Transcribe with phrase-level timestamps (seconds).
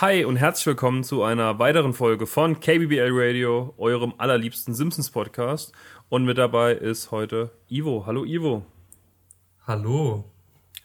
[0.00, 5.72] Hi und herzlich willkommen zu einer weiteren Folge von KBBL Radio, eurem allerliebsten Simpsons Podcast.
[6.08, 8.04] Und mit dabei ist heute Ivo.
[8.06, 8.64] Hallo Ivo.
[9.66, 10.24] Hallo.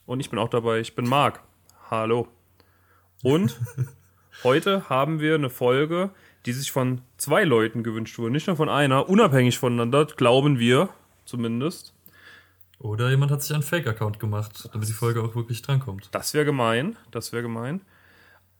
[0.08, 1.44] Und ich bin auch dabei, ich bin Marc.
[1.92, 2.28] Hallo.
[3.22, 3.62] Und
[4.44, 6.10] heute haben wir eine Folge,
[6.48, 10.90] die sich von zwei Leuten gewünscht wurde, nicht nur von einer, unabhängig voneinander, glauben wir
[11.26, 11.94] zumindest.
[12.80, 16.10] Oder jemand hat sich einen Fake-Account gemacht, damit die Folge auch wirklich drankommt.
[16.14, 17.82] Das wäre gemein, das wäre gemein.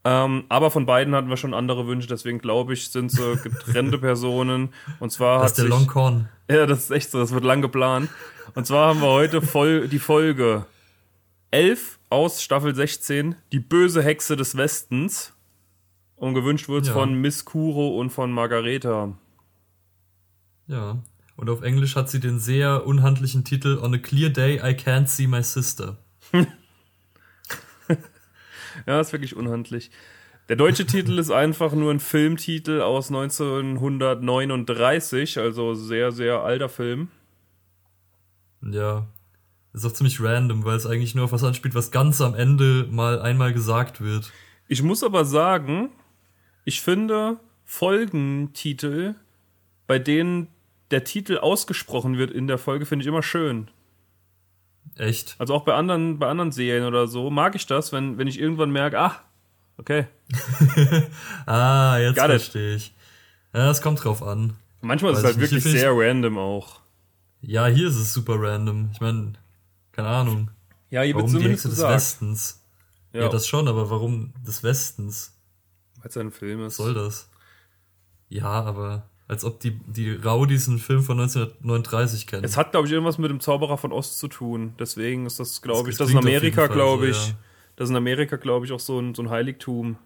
[0.06, 3.98] Ähm, aber von beiden hatten wir schon andere Wünsche, deswegen glaube ich, sind so getrennte
[4.08, 4.68] Personen.
[5.00, 6.28] Und zwar das hat ist der sich, Longcorn.
[6.50, 8.10] Ja, das ist echt so, das wird lang geplant.
[8.54, 10.66] Und zwar haben wir heute voll die Folge
[11.50, 15.32] 11 aus Staffel 16, die böse Hexe des Westens.
[16.16, 16.92] Und gewünscht es Ja.
[16.92, 19.12] von Miss Kuro und von Margareta.
[20.68, 20.98] Ja.
[21.36, 25.08] Und auf Englisch hat sie den sehr unhandlichen Titel On a clear day I can't
[25.08, 25.96] see my sister.
[28.86, 29.90] Ja, ist wirklich unhandlich.
[30.48, 37.08] Der deutsche Titel ist einfach nur ein Filmtitel aus 1939, also sehr, sehr alter Film.
[38.60, 39.06] Ja.
[39.72, 42.86] Ist auch ziemlich random, weil es eigentlich nur auf was anspielt, was ganz am Ende
[42.90, 44.30] mal einmal gesagt wird.
[44.68, 45.90] Ich muss aber sagen,
[46.64, 49.16] ich finde Folgentitel,
[49.86, 50.48] bei denen
[50.90, 53.70] der Titel ausgesprochen wird in der Folge, finde ich immer schön.
[54.96, 55.34] Echt.
[55.38, 58.38] Also auch bei anderen, bei anderen Serien oder so mag ich das, wenn, wenn ich
[58.38, 59.20] irgendwann merke, ach,
[59.76, 60.06] okay.
[61.46, 62.94] Ah, jetzt Got verstehe ich.
[63.52, 64.56] Ja, es kommt drauf an.
[64.80, 66.80] Manchmal ist es Weiß halt ich wirklich sehr random auch.
[67.40, 68.90] Ja, hier ist es super random.
[68.92, 69.34] Ich meine,
[69.92, 70.50] keine Ahnung.
[70.90, 71.80] Ja, hier Warum die Hexe des.
[71.80, 72.62] Westens?
[73.12, 73.22] Ja.
[73.22, 75.34] Ja, das schon, aber warum des Westens?
[76.04, 76.78] weil es ein Film ist.
[76.78, 77.30] Was soll das?
[78.28, 82.44] Ja, aber als ob die, die Raudis einen Film von 1939 kennen.
[82.44, 84.74] Es hat, glaube ich, irgendwas mit dem Zauberer von Ost zu tun.
[84.78, 87.34] Deswegen ist das, glaube ich, Das in Amerika, glaube so, ich, ja.
[87.76, 89.96] das ist in Amerika, glaube ich, auch so ein, so ein Heiligtum.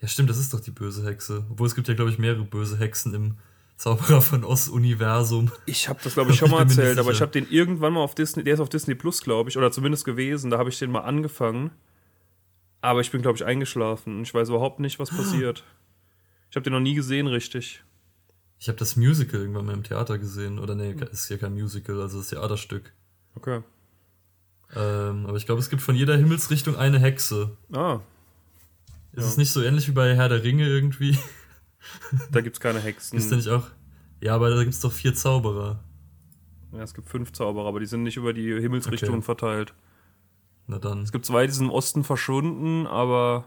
[0.00, 1.44] ja, stimmt, das ist doch die böse Hexe.
[1.50, 3.36] Obwohl es gibt ja, glaube ich, mehrere böse Hexen im
[3.76, 5.50] Zauberer von Ost-Universum.
[5.66, 8.14] Ich habe das, glaube ich, schon mal erzählt, aber ich habe den irgendwann mal auf
[8.14, 10.90] Disney, der ist auf Disney Plus, glaube ich, oder zumindest gewesen, da habe ich den
[10.90, 11.72] mal angefangen.
[12.80, 15.64] Aber ich bin, glaube ich, eingeschlafen und ich weiß überhaupt nicht, was passiert.
[16.50, 17.82] Ich habe den noch nie gesehen, richtig.
[18.64, 20.58] Ich habe das Musical irgendwann mal im Theater gesehen.
[20.58, 22.94] Oder nee, ist ja kein Musical, also das Theaterstück.
[23.34, 23.60] Okay.
[24.74, 27.58] Ähm, aber ich glaube, es gibt von jeder Himmelsrichtung eine Hexe.
[27.74, 28.00] Ah,
[29.12, 29.28] Ist Ja.
[29.28, 31.18] es nicht so ähnlich wie bei Herr der Ringe irgendwie?
[32.32, 33.18] da gibt's keine Hexen.
[33.18, 33.66] Ist da nicht auch.
[34.22, 35.80] Ja, aber da gibt's doch vier Zauberer.
[36.72, 39.26] Ja, es gibt fünf Zauberer, aber die sind nicht über die Himmelsrichtungen Okay.
[39.26, 39.74] verteilt.
[40.68, 41.02] Na dann.
[41.02, 43.44] Es gibt zwei, die sind im Osten verschwunden, aber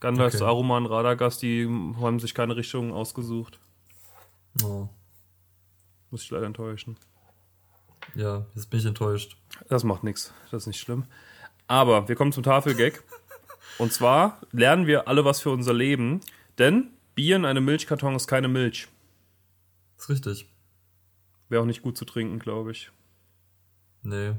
[0.00, 0.40] Gandalf, Okay.
[0.44, 1.64] Saruman, Radagast, die
[1.98, 3.58] haben sich keine Richtung ausgesucht.
[4.62, 4.88] Oh.
[6.10, 6.96] Muss ich leider enttäuschen.
[8.14, 9.36] Ja, jetzt bin ich enttäuscht.
[9.68, 11.04] Das macht nichts, das ist nicht schlimm.
[11.66, 13.02] Aber wir kommen zum Tafelgag.
[13.78, 16.20] Und zwar lernen wir alle was für unser Leben,
[16.58, 18.88] denn Bier in einem Milchkarton ist keine Milch.
[19.96, 20.50] Ist richtig.
[21.48, 22.90] Wäre auch nicht gut zu trinken, glaube ich.
[24.02, 24.34] Nee.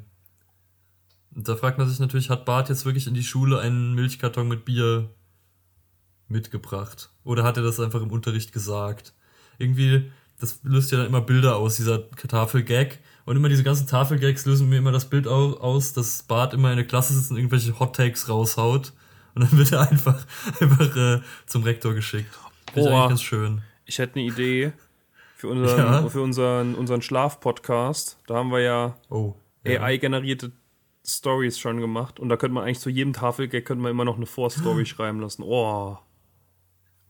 [1.33, 4.47] Und da fragt man sich natürlich, hat Bart jetzt wirklich in die Schule einen Milchkarton
[4.47, 5.09] mit Bier
[6.27, 7.09] mitgebracht?
[7.23, 9.13] Oder hat er das einfach im Unterricht gesagt?
[9.57, 12.99] Irgendwie, das löst ja dann immer Bilder aus, dieser Tafelgag.
[13.25, 16.71] Und immer diese ganzen Tafelgags lösen mir immer das Bild au- aus, dass Bart immer
[16.71, 18.93] in der Klasse sitzt und irgendwelche Hot Takes raushaut.
[19.35, 20.25] Und dann wird er einfach,
[20.59, 22.33] einfach äh, zum Rektor geschickt.
[22.73, 23.61] Finde ich eigentlich ganz schön.
[23.85, 24.73] Ich hätte eine Idee
[25.35, 26.09] für unseren, Ja.
[26.09, 28.17] für unseren, unseren Schlaf-Podcast.
[28.27, 29.35] Da haben wir ja Oh.
[29.65, 29.81] Ja.
[29.83, 30.51] AI-generierte
[31.05, 32.19] Stories schon gemacht.
[32.19, 35.19] Und da könnte man eigentlich zu jedem Tafelgag könnte man immer noch eine Vorstory schreiben
[35.19, 35.43] lassen.
[35.43, 35.97] Oh.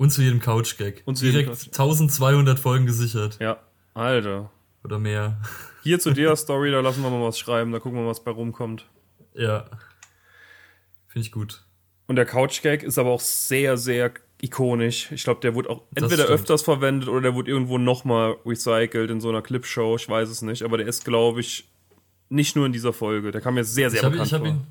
[0.02, 1.04] Und zu jedem Couch-Gag.
[1.06, 3.38] Und zu jedem Direkt Couch- 1200 Folgen gesichert.
[3.40, 3.60] Ja,
[3.94, 4.50] Alter.
[4.84, 5.40] Oder mehr.
[5.84, 8.32] Hier zu der Story, da lassen wir mal was schreiben, da gucken wir, was bei
[8.32, 8.88] rumkommt.
[9.36, 9.70] Ja.
[11.08, 11.64] Finde ich gut.
[12.08, 15.12] Und der Couch-Gag ist aber auch sehr, sehr ikonisch.
[15.12, 19.22] Ich glaube, der wurde auch entweder öfters verwendet oder der wurde irgendwo nochmal recycelt in
[19.22, 19.98] so einer Clipshow.
[19.98, 20.64] Ich weiß es nicht.
[20.64, 21.70] Aber der ist, glaube ich,
[22.28, 23.30] nicht nur in dieser Folge.
[23.30, 24.50] Der kam mir sehr, sehr ich, hab, bekannt ich, hab vor.
[24.50, 24.66] ihn,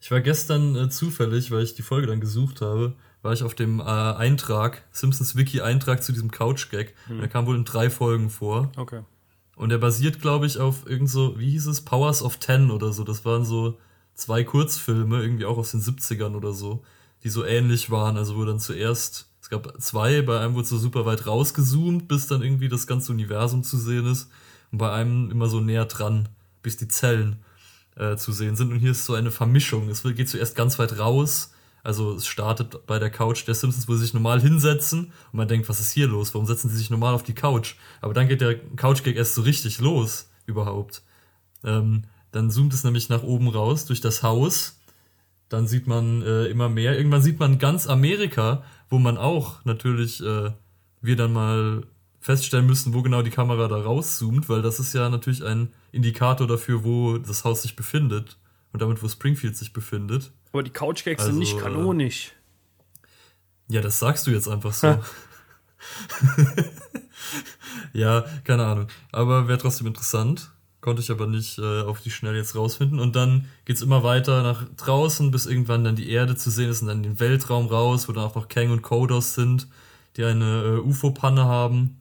[0.00, 3.54] ich war gestern äh, zufällig, weil ich die Folge dann gesucht habe, war ich auf
[3.54, 6.94] dem äh, Eintrag, Simpsons Wiki Eintrag zu diesem Couch-Gag.
[7.06, 7.18] Hm.
[7.18, 8.70] Der kam wohl in drei Folgen vor.
[8.76, 9.02] Okay.
[9.56, 12.92] Und der basiert, glaube ich, auf irgend so, wie hieß es, Powers of Ten oder
[12.92, 13.02] so.
[13.02, 13.76] Das waren so
[14.14, 16.84] zwei Kurzfilme, irgendwie auch aus den 70ern oder so,
[17.24, 18.16] die so ähnlich waren.
[18.16, 22.28] Also wo dann zuerst, es gab zwei, bei einem wurde so super weit rausgezoomt, bis
[22.28, 24.30] dann irgendwie das ganze Universum zu sehen ist.
[24.70, 26.28] Und bei einem immer so näher dran,
[26.62, 27.42] bis die Zellen
[27.96, 28.70] äh, zu sehen sind.
[28.70, 29.88] Und hier ist so eine Vermischung.
[29.88, 31.52] Es geht zuerst ganz weit raus.
[31.88, 35.48] Also es startet bei der Couch der Simpsons, wo sie sich normal hinsetzen und man
[35.48, 36.34] denkt, was ist hier los?
[36.34, 37.76] Warum setzen sie sich normal auf die Couch?
[38.02, 41.02] Aber dann geht der Couch-Gag erst so richtig los überhaupt.
[41.64, 44.78] Ähm, dann zoomt es nämlich nach oben raus durch das Haus
[45.48, 46.96] dann sieht man äh, immer mehr.
[46.96, 50.52] Irgendwann sieht man ganz Amerika, wo man auch natürlich äh,
[51.00, 51.84] wir dann mal
[52.20, 56.46] feststellen müssen, wo genau die Kamera da rauszoomt, weil das ist ja natürlich ein Indikator
[56.46, 58.36] dafür, wo das Haus sich befindet
[58.72, 60.32] und damit, wo Springfield sich befindet.
[60.52, 62.32] Aber die Couchgags also, sind nicht kanonisch.
[63.68, 64.98] Äh, ja, das sagst du jetzt einfach so.
[67.92, 68.88] ja, keine Ahnung.
[69.12, 70.50] Aber wäre trotzdem interessant.
[70.80, 72.98] Konnte ich aber nicht äh, auf die Schnelle jetzt rausfinden.
[72.98, 76.82] Und dann geht's immer weiter nach draußen, bis irgendwann dann die Erde zu sehen ist
[76.82, 79.68] und dann den Weltraum raus, wo dann auch noch Kang und Kodos sind,
[80.16, 81.98] die eine äh, UFO-Panne haben.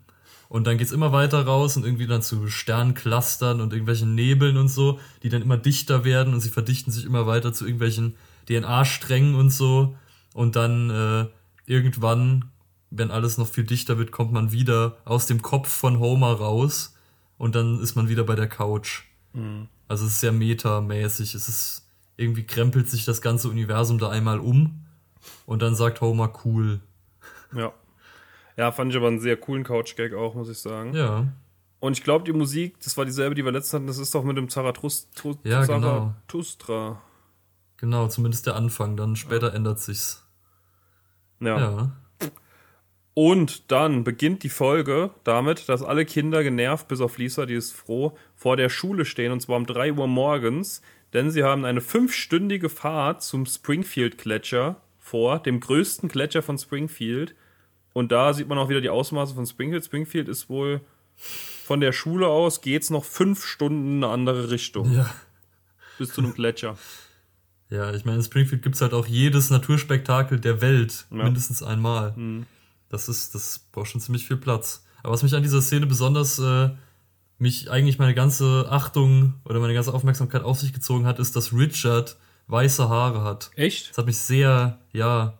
[0.49, 4.69] Und dann geht's immer weiter raus und irgendwie dann zu Sternclustern und irgendwelchen Nebeln und
[4.69, 8.15] so, die dann immer dichter werden und sie verdichten sich immer weiter zu irgendwelchen
[8.49, 9.95] DNA-Strängen und so.
[10.33, 11.25] Und dann äh,
[11.65, 12.51] irgendwann,
[12.89, 16.95] wenn alles noch viel dichter wird, kommt man wieder aus dem Kopf von Homer raus
[17.37, 19.03] und dann ist man wieder bei der Couch.
[19.33, 19.67] Mhm.
[19.87, 21.33] Also es ist sehr metamäßig.
[21.35, 24.85] Es ist irgendwie krempelt sich das ganze Universum da einmal um
[25.45, 26.81] und dann sagt Homer cool.
[27.55, 27.73] Ja.
[28.57, 30.95] Ja, fand ich aber einen sehr coolen Couch-Gag auch, muss ich sagen.
[30.95, 31.27] Ja.
[31.79, 34.23] Und ich glaube, die Musik, das war dieselbe, die wir letztens hatten, das ist doch
[34.23, 35.37] mit dem Zarathustra.
[35.43, 36.15] Ja, genau.
[37.77, 39.53] Genau, zumindest der Anfang, dann später ja.
[39.53, 40.25] ändert sich's.
[41.39, 41.59] Ja.
[41.59, 41.91] ja.
[43.13, 47.71] Und dann beginnt die Folge damit, dass alle Kinder genervt, bis auf Lisa, die ist
[47.71, 50.81] froh, vor der Schule stehen, und zwar um 3 Uhr morgens,
[51.13, 57.33] denn sie haben eine fünfstündige Fahrt zum Springfield-Gletscher vor, dem größten Gletscher von Springfield.
[57.93, 59.85] Und da sieht man auch wieder die Ausmaße von Springfield.
[59.85, 60.81] Springfield ist wohl
[61.15, 64.93] von der Schule aus geht's noch fünf Stunden in eine andere Richtung.
[64.93, 65.09] Ja.
[65.97, 66.77] Bis zu einem Gletscher.
[67.69, 71.23] Ja, ich meine, in Springfield gibt's halt auch jedes Naturspektakel der Welt ja.
[71.23, 72.13] mindestens einmal.
[72.15, 72.45] Mhm.
[72.89, 74.85] Das ist, das braucht schon ziemlich viel Platz.
[75.03, 76.69] Aber was mich an dieser Szene besonders, äh,
[77.37, 81.53] mich eigentlich meine ganze Achtung oder meine ganze Aufmerksamkeit auf sich gezogen hat, ist, dass
[81.53, 82.17] Richard
[82.47, 83.51] weiße Haare hat.
[83.55, 83.89] Echt?
[83.89, 85.37] Das hat mich sehr, ja,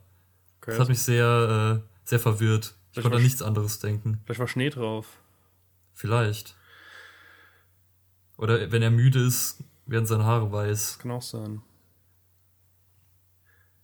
[0.57, 0.71] okay.
[0.71, 2.75] das hat mich sehr, äh, sehr verwirrt.
[2.91, 4.19] Ich konnte an nichts anderes denken.
[4.25, 5.07] Vielleicht war Schnee drauf.
[5.93, 6.55] Vielleicht.
[8.37, 10.93] Oder wenn er müde ist, werden seine Haare weiß.
[10.93, 11.61] Das kann auch sein.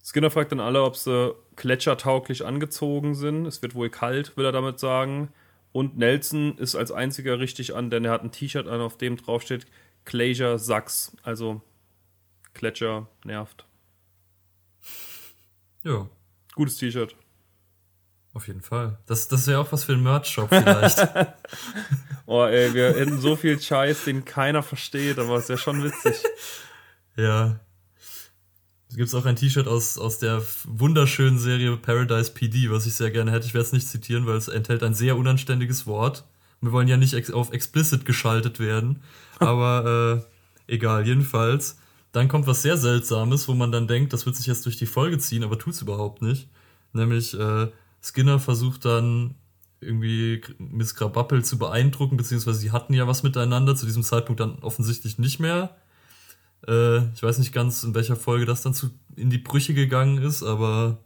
[0.04, 3.46] Skinner fragt dann alle, ob sie gletschertauglich angezogen sind.
[3.46, 5.30] Es wird wohl kalt, will er damit sagen.
[5.72, 9.18] Und Nelson ist als einziger richtig an, denn er hat ein T-Shirt an, auf dem
[9.18, 9.66] draufsteht
[10.06, 11.16] Glacier Sachs.
[11.24, 11.62] Also
[12.54, 13.66] Gletscher nervt.
[15.86, 16.08] Ja.
[16.56, 17.14] Gutes T-Shirt.
[18.34, 19.00] Auf jeden Fall.
[19.06, 20.98] Das, das wäre auch was für einen Merch-Shop vielleicht.
[22.26, 25.84] oh, ey, wir hätten so viel Scheiß, den keiner versteht, aber es ist ja schon
[25.84, 26.24] witzig.
[27.18, 27.60] Ja.
[28.94, 33.10] Es gibt auch ein T-Shirt aus, aus der wunderschönen Serie Paradise PD, was ich sehr
[33.10, 33.48] gerne hätte.
[33.48, 36.26] Ich werde es nicht zitieren, weil es enthält ein sehr unanständiges Wort.
[36.62, 39.02] Wir wollen ja nicht ex auf explicit geschaltet werden.
[39.40, 40.24] Aber
[40.68, 41.80] äh, egal, jedenfalls.
[42.12, 44.86] Dann kommt was sehr Seltsames, wo man dann denkt, das wird sich jetzt durch die
[44.86, 46.48] Folge ziehen, aber tut's überhaupt nicht.
[46.92, 47.70] Nämlich, äh,
[48.00, 49.34] Skinner versucht dann
[49.82, 54.60] irgendwie Miss Krabappel zu beeindrucken, beziehungsweise sie hatten ja was miteinander, zu diesem Zeitpunkt dann
[54.60, 55.76] offensichtlich nicht mehr.
[56.68, 60.18] Äh, ich weiß nicht ganz, in welcher Folge das dann zu, in die Brüche gegangen
[60.18, 61.00] ist, aber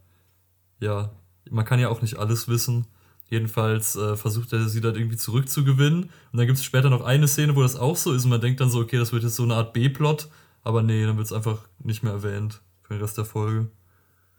[0.80, 1.12] ja,
[1.50, 2.88] man kann ja auch nicht alles wissen.
[3.30, 6.04] Jedenfalls äh, versucht er sie dann irgendwie zurückzugewinnen.
[6.04, 8.42] Und dann gibt es später noch eine Szene, wo das auch so ist und man
[8.42, 10.30] denkt dann so, okay, das wird jetzt so eine Art B-Plot,
[10.64, 13.68] aber nee, dann wird es einfach nicht mehr erwähnt für den Rest der Folge.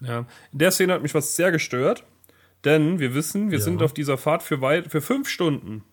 [0.01, 2.03] Ja, in der Szene hat mich was sehr gestört.
[2.65, 3.63] Denn wir wissen, wir ja.
[3.63, 5.83] sind auf dieser Fahrt für, weit, für fünf Stunden.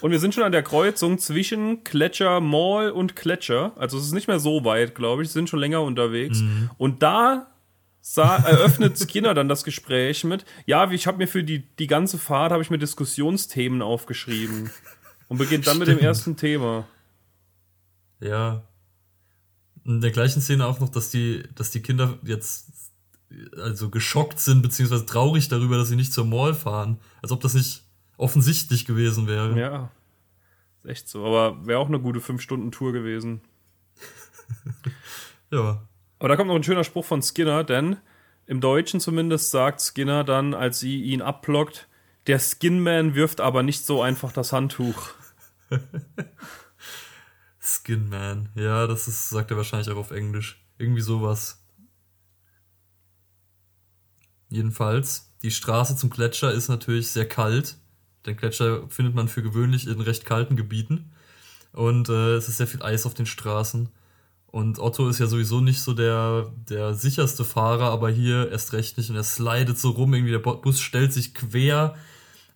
[0.00, 3.72] Und wir sind schon an der Kreuzung zwischen Gletscher Mall und Gletscher.
[3.76, 5.28] Also es ist nicht mehr so weit, glaube ich.
[5.28, 6.40] Sie sind schon länger unterwegs.
[6.40, 6.70] Mhm.
[6.76, 7.46] Und da
[8.02, 12.18] sah, eröffnet Skinner dann das Gespräch mit, ja, ich habe mir für die, die ganze
[12.18, 14.70] Fahrt habe ich mir Diskussionsthemen aufgeschrieben.
[15.28, 15.88] Und beginnt dann Stimmt.
[15.88, 16.86] mit dem ersten Thema.
[18.20, 18.62] Ja.
[19.84, 22.70] In der gleichen Szene auch noch, dass die, dass die Kinder jetzt
[23.56, 26.98] also geschockt sind, beziehungsweise traurig darüber, dass sie nicht zur Mall fahren.
[27.22, 27.82] Als ob das nicht
[28.22, 29.58] offensichtlich gewesen wäre.
[29.58, 29.90] Ja.
[30.82, 31.26] Ist echt so.
[31.26, 33.42] Aber wäre auch eine gute 5-Stunden-Tour gewesen.
[35.50, 35.86] ja.
[36.18, 37.96] Aber da kommt noch ein schöner Spruch von Skinner, denn
[38.46, 41.88] im Deutschen zumindest sagt Skinner dann, als sie ihn abblockt,
[42.28, 45.10] der Skinman wirft aber nicht so einfach das Handtuch.
[47.58, 50.64] Skinman, ja, das ist, sagt er wahrscheinlich auch auf Englisch.
[50.78, 51.64] Irgendwie sowas.
[54.48, 57.78] Jedenfalls, die Straße zum Gletscher ist natürlich sehr kalt.
[58.26, 61.10] Den Gletscher findet man für gewöhnlich in recht kalten Gebieten.
[61.72, 63.88] Und äh, es ist sehr viel Eis auf den Straßen.
[64.46, 68.98] Und Otto ist ja sowieso nicht so der, der sicherste Fahrer, aber hier erst recht
[68.98, 69.08] nicht.
[69.10, 71.94] Und er slidet so rum, irgendwie der Bus stellt sich quer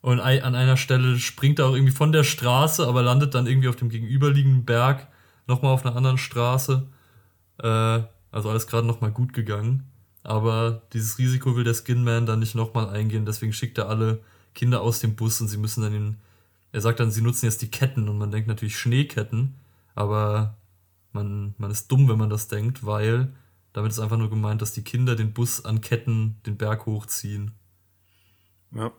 [0.02, 3.68] und an einer Stelle springt er auch irgendwie von der Straße, aber landet dann irgendwie
[3.68, 5.08] auf dem gegenüberliegenden Berg,
[5.48, 6.86] nochmal auf einer anderen Straße.
[7.62, 9.90] Äh, Also alles gerade nochmal gut gegangen.
[10.22, 13.24] Aber dieses Risiko will der Skinman dann nicht nochmal eingehen.
[13.24, 14.20] Deswegen schickt er alle
[14.56, 16.16] Kinder aus dem Bus und sie müssen dann den.
[16.72, 19.54] Er sagt dann, sie nutzen jetzt die Ketten und man denkt natürlich Schneeketten.
[19.94, 20.56] Aber
[21.12, 23.32] man, man ist dumm, wenn man das denkt, weil
[23.72, 27.52] damit ist einfach nur gemeint, dass die Kinder den Bus an Ketten den Berg hochziehen.
[28.74, 28.90] Ja.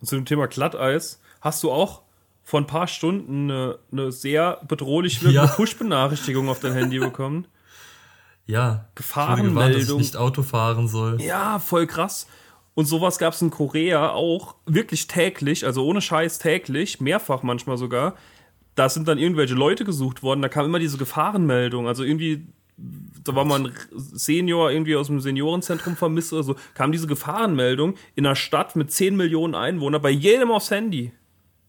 [0.00, 2.02] Und zu dem Thema Glatteis hast du auch
[2.42, 5.46] vor ein paar Stunden eine, eine sehr bedrohlich wirkende Ja.
[5.46, 7.46] Push-Benachrichtigung auf dein Handy bekommen.
[8.46, 8.86] Ja.
[8.96, 9.48] Gefahrenmeldung.
[9.48, 11.20] Ich gewarnt, dass ich nicht Auto fahren soll.
[11.22, 12.26] Ja, voll krass.
[12.74, 17.76] Und sowas gab es in Korea auch wirklich täglich, also ohne Scheiß täglich, mehrfach manchmal
[17.76, 18.14] sogar.
[18.74, 21.88] Da sind dann irgendwelche Leute gesucht worden, da kam immer diese Gefahrenmeldung.
[21.88, 22.46] Also irgendwie,
[22.76, 27.96] da war mal ein Senior irgendwie aus dem Seniorenzentrum vermisst oder so, kam diese Gefahrenmeldung
[28.14, 31.12] in einer Stadt mit 10 Millionen Einwohnern bei jedem aufs Handy.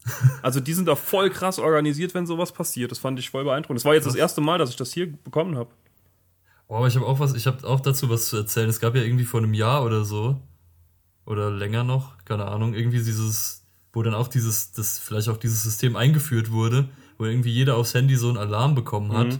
[0.41, 2.89] Also die sind da voll krass organisiert, wenn sowas passiert.
[2.89, 3.79] Das fand ich voll beeindruckend.
[3.79, 5.69] Das war jetzt das erste Mal, dass ich das hier bekommen habe.
[6.67, 8.67] Oh, aber ich habe auch was, ich habe auch dazu was zu erzählen.
[8.67, 10.41] Es gab ja irgendwie vor einem Jahr oder so
[11.25, 15.63] oder länger noch, keine Ahnung, irgendwie dieses, wo dann auch dieses, das vielleicht auch dieses
[15.63, 19.39] System eingeführt wurde, wo irgendwie jeder aufs Handy so einen Alarm bekommen hat.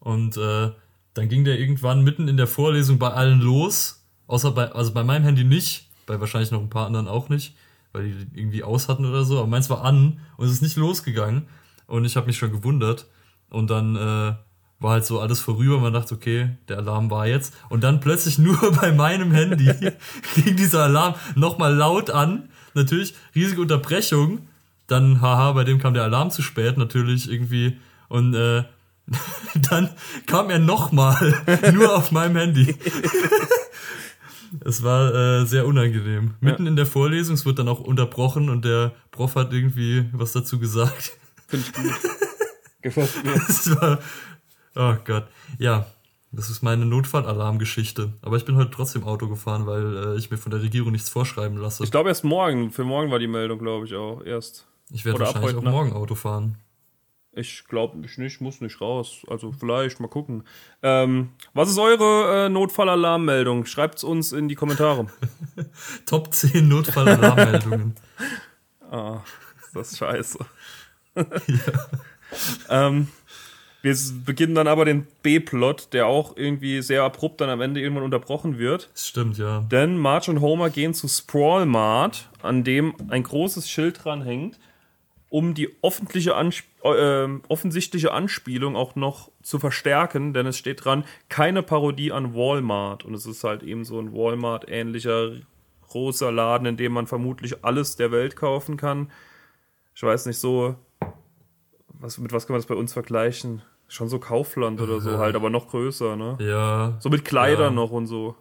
[0.00, 0.70] Und äh,
[1.14, 5.04] dann ging der irgendwann mitten in der Vorlesung bei allen los, außer bei, also bei
[5.04, 7.56] meinem Handy nicht, bei wahrscheinlich noch ein paar anderen auch nicht,
[7.92, 10.76] weil die irgendwie aus hatten oder so, aber meins war an und es ist nicht
[10.76, 11.46] losgegangen.
[11.86, 13.06] Und ich habe mich schon gewundert.
[13.50, 14.34] Und dann äh,
[14.84, 15.80] war halt so alles vorüber.
[15.80, 17.54] Man dachte, okay, der Alarm war jetzt.
[17.70, 19.72] Und dann plötzlich nur bei meinem Handy
[20.36, 22.48] ging dieser Alarm nochmal laut an.
[22.74, 24.46] Natürlich, riesige Unterbrechung.
[24.86, 27.78] Dann, haha, bei dem kam der Alarm zu spät, natürlich irgendwie.
[28.08, 28.64] Und äh,
[29.70, 29.90] dann
[30.26, 32.76] kam er nochmal, nur auf meinem Handy.
[34.64, 36.34] Es war äh, sehr unangenehm.
[36.40, 40.32] Mitten in der Vorlesung, es wird dann auch unterbrochen und der Prof hat irgendwie was
[40.32, 41.12] dazu gesagt.
[41.48, 41.92] Finde ich gut.
[42.82, 43.32] Gefällt mir.
[43.46, 43.98] Das war,
[44.74, 45.26] oh Gott.
[45.58, 45.86] Ja,
[46.32, 48.12] das ist meine Notfallalarmgeschichte.
[48.22, 51.08] Aber ich bin heute trotzdem Auto gefahren, weil äh, ich mir von der Regierung nichts
[51.08, 51.84] vorschreiben lasse.
[51.84, 52.70] Ich glaube erst morgen.
[52.70, 54.22] Für morgen war die Meldung, glaube ich, auch.
[54.24, 54.66] Erst.
[54.90, 56.58] Ich werde wahrscheinlich heute auch morgen Auto fahren.
[57.36, 59.22] Ich glaube ich nicht, muss nicht raus.
[59.28, 60.44] Also vielleicht, mal gucken.
[60.82, 63.66] Ähm, was ist eure äh, Notfallalarmmeldung?
[63.66, 65.06] Schreibt's uns in die Kommentare.
[66.06, 67.96] Top 10 Notfallalarmmeldungen.
[68.90, 69.20] ah,
[69.60, 70.38] ist das scheiße.
[72.68, 73.08] ähm,
[73.84, 78.04] wir beginnen dann aber den B-Plot, der auch irgendwie sehr abrupt dann am Ende irgendwann
[78.04, 78.88] unterbrochen wird.
[78.94, 79.60] Das stimmt, ja.
[79.70, 84.58] Denn Marge und Homer gehen zu Sprawl Mart, an dem ein großes Schild dran hängt,
[85.28, 91.62] um die Ansp äh, offensichtliche Anspielung auch noch zu verstärken, denn es steht dran, keine
[91.62, 93.04] Parodie an Walmart.
[93.04, 95.32] Und es ist halt eben so ein Walmart-ähnlicher
[95.88, 99.10] großer Laden, in dem man vermutlich alles der Welt kaufen kann.
[99.94, 100.76] Ich weiß nicht, so,
[101.88, 103.60] was, mit was kann man das bei uns vergleichen?
[103.88, 106.36] Schon so Kaufland oder so halt, aber noch größer, ne?
[106.40, 106.96] Ja.
[107.00, 107.80] So mit Kleidern Ja.
[107.82, 108.34] noch und so.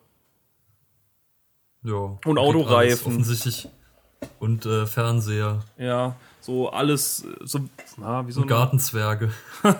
[1.83, 2.17] ja.
[2.25, 3.07] Und Autoreifen.
[3.13, 3.67] Offensichtlich.
[4.39, 5.59] Und äh, Fernseher.
[5.77, 7.59] Ja, so alles, so,
[7.97, 9.31] na, wie so Und Gartenzwerge.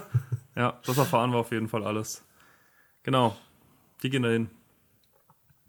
[0.56, 2.24] Ja, das erfahren wir auf jeden Fall alles.
[3.02, 3.36] Genau.
[4.04, 4.52] Die gehen dahin.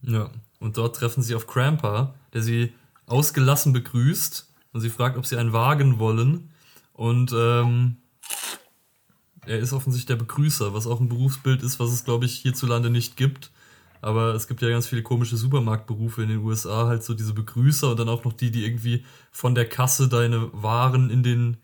[0.02, 0.28] Ja.
[0.60, 2.74] Und dort treffen sie auf Cramper, der sie
[3.06, 6.50] ausgelassen begrüßt und sie fragt, ob sie einen Wagen wollen.
[6.92, 7.96] Und ähm,
[9.46, 12.90] er ist offensichtlich der Begrüßer, was auch ein Berufsbild ist, was es, glaube ich, hierzulande
[12.90, 13.50] nicht gibt.
[14.00, 17.90] Aber es gibt ja ganz viele komische Supermarktberufe in den USA, halt so diese Begrüßer
[17.90, 21.56] und dann auch noch die, die irgendwie von der Kasse deine Waren in den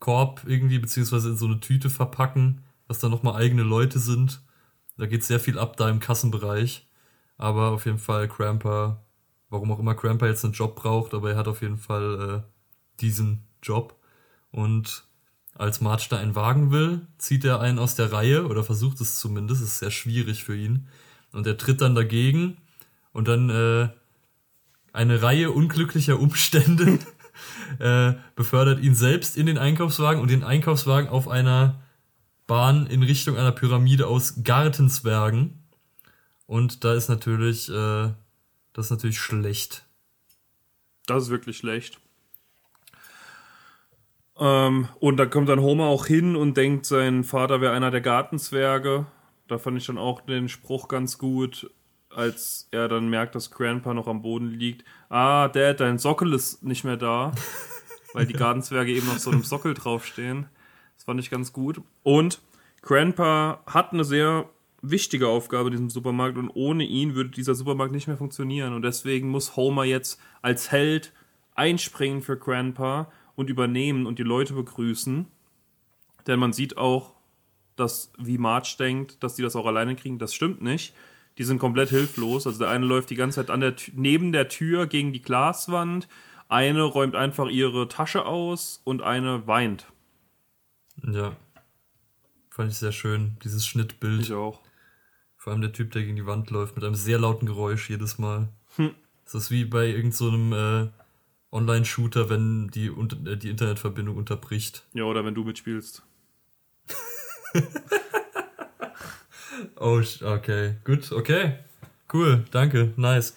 [0.00, 4.40] Korb irgendwie, beziehungsweise in so eine Tüte verpacken, was dann nochmal eigene Leute sind.
[4.96, 6.86] Da geht sehr viel ab da im Kassenbereich.
[7.36, 9.04] Aber auf jeden Fall Cramper,
[9.50, 13.00] warum auch immer Cramper jetzt einen Job braucht, aber er hat auf jeden Fall äh,
[13.00, 13.98] diesen Job.
[14.50, 15.04] Und
[15.54, 19.18] als Marge da einen Wagen will, zieht er einen aus der Reihe oder versucht es
[19.18, 19.62] zumindest.
[19.62, 20.88] Es ist sehr schwierig für ihn.
[21.32, 22.56] Und er tritt dann dagegen
[23.12, 23.88] und dann äh,
[24.92, 26.98] eine Reihe unglücklicher Umstände
[27.78, 31.80] äh, befördert ihn selbst in den Einkaufswagen und den Einkaufswagen auf einer
[32.46, 35.60] Bahn in Richtung einer Pyramide aus Gartenzwergen.
[36.46, 38.12] Und da ist natürlich, äh,
[38.72, 39.84] das ist natürlich schlecht.
[41.06, 42.00] Das ist wirklich schlecht.
[44.38, 48.00] Ähm, und da kommt dann Homer auch hin und denkt, sein Vater wäre einer der
[48.00, 49.06] Gartenzwerge.
[49.48, 51.70] Da fand ich dann auch den Spruch ganz gut,
[52.10, 54.84] als er dann merkt, dass Grandpa noch am Boden liegt.
[55.08, 57.32] Ah, Dad, dein Sockel ist nicht mehr da.
[58.14, 60.46] weil die Gartenzwerge eben auf so einem Sockel draufstehen.
[60.96, 61.82] Das fand ich ganz gut.
[62.02, 62.40] Und
[62.80, 64.48] Grandpa hat eine sehr
[64.80, 68.72] wichtige Aufgabe in diesem Supermarkt und ohne ihn würde dieser Supermarkt nicht mehr funktionieren.
[68.72, 71.12] Und deswegen muss Homer jetzt als Held
[71.54, 75.26] einspringen für Grandpa und übernehmen und die Leute begrüßen.
[76.26, 77.14] Denn man sieht auch
[77.76, 80.18] dass, wie Marge denkt, dass die das auch alleine kriegen.
[80.18, 80.94] Das stimmt nicht.
[81.38, 82.46] Die sind komplett hilflos.
[82.46, 86.08] Also der eine läuft die ganze Zeit an der, neben der Tür gegen die Glaswand.
[86.48, 89.86] Eine räumt einfach ihre Tasche aus und eine weint.
[91.02, 91.36] Ja.
[92.50, 94.22] Fand ich sehr schön, dieses Schnittbild.
[94.22, 94.60] Ich auch.
[95.36, 98.18] Vor allem der Typ, der gegen die Wand läuft, mit einem sehr lauten Geräusch jedes
[98.18, 98.48] Mal.
[98.76, 98.94] Hm.
[99.24, 100.90] Das ist wie bei irgendeinem so äh,
[101.54, 104.84] Online-Shooter, wenn die, äh, die Internetverbindung unterbricht.
[104.92, 106.02] Ja, oder wenn du mitspielst.
[109.76, 110.74] oh, okay.
[110.84, 111.58] Gut, okay.
[112.12, 113.36] Cool, danke, nice.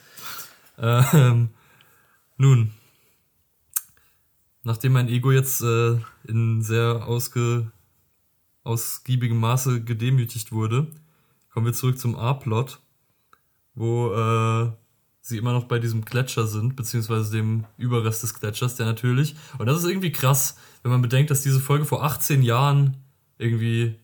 [0.77, 1.49] Ähm,
[2.37, 2.73] nun,
[4.63, 5.97] nachdem mein Ego jetzt äh,
[6.27, 7.71] in sehr ausge,
[8.63, 10.87] ausgiebigem Maße gedemütigt wurde,
[11.51, 12.79] kommen wir zurück zum A-Plot,
[13.73, 14.71] wo äh,
[15.27, 19.65] sie immer noch bei diesem Gletscher sind, beziehungsweise dem Überrest des Gletschers, der natürlich, und
[19.65, 22.97] das ist irgendwie krass, wenn man bedenkt, dass diese Folge vor 18 Jahren
[23.37, 23.95] irgendwie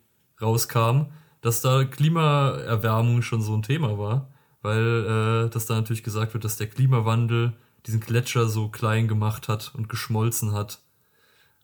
[0.42, 1.06] rauskam,
[1.40, 6.44] dass da Klimaerwärmung schon so ein Thema war, weil äh, dass da natürlich gesagt wird,
[6.44, 7.54] dass der Klimawandel
[7.86, 10.82] diesen Gletscher so klein gemacht hat und geschmolzen hat.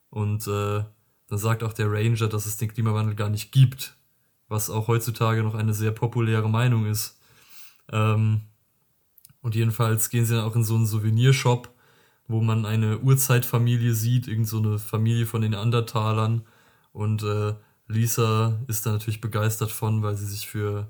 [0.09, 0.83] Und äh,
[1.27, 3.97] dann sagt auch der Ranger, dass es den Klimawandel gar nicht gibt,
[4.47, 7.19] was auch heutzutage noch eine sehr populäre Meinung ist.
[7.91, 8.41] Ähm,
[9.41, 11.73] und jedenfalls gehen sie dann auch in so einen Souvenirshop,
[12.27, 16.45] wo man eine Urzeitfamilie sieht, irgend so eine Familie von den Andertalern.
[16.91, 17.55] Und äh,
[17.87, 20.89] Lisa ist da natürlich begeistert von, weil sie sich für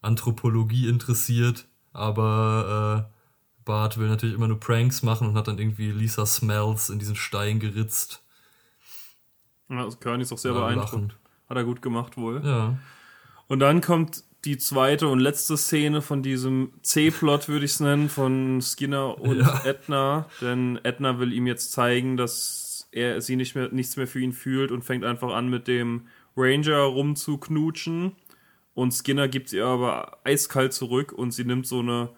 [0.00, 1.68] Anthropologie interessiert.
[1.92, 6.90] Aber äh, Bart will natürlich immer nur Pranks machen und hat dann irgendwie Lisa Smells
[6.90, 8.24] in diesen Stein geritzt.
[9.68, 11.16] Ja, also Kearney ist auch sehr ja, beeindruckend.
[11.48, 12.44] Hat er gut gemacht wohl.
[12.44, 12.78] Ja.
[13.46, 18.08] Und dann kommt die zweite und letzte Szene von diesem C-Plot, würde ich es nennen,
[18.08, 19.62] von Skinner und ja.
[19.64, 20.28] Edna.
[20.40, 24.32] Denn Edna will ihm jetzt zeigen, dass er sie nicht mehr, nichts mehr für ihn
[24.32, 28.12] fühlt und fängt einfach an, mit dem Ranger rumzuknutschen.
[28.74, 32.10] Und Skinner gibt sie aber eiskalt zurück und sie nimmt so eine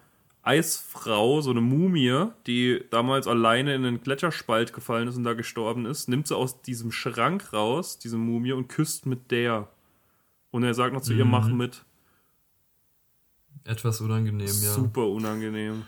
[0.43, 5.85] Eisfrau, so eine Mumie, die damals alleine in den Gletscherspalt gefallen ist und da gestorben
[5.85, 9.69] ist, nimmt sie aus diesem Schrank raus, diese Mumie, und küsst mit der.
[10.49, 11.19] Und er sagt noch zu mhm.
[11.19, 11.85] ihr, mach mit.
[13.63, 14.73] Etwas unangenehm, ja.
[14.73, 15.83] Super unangenehm.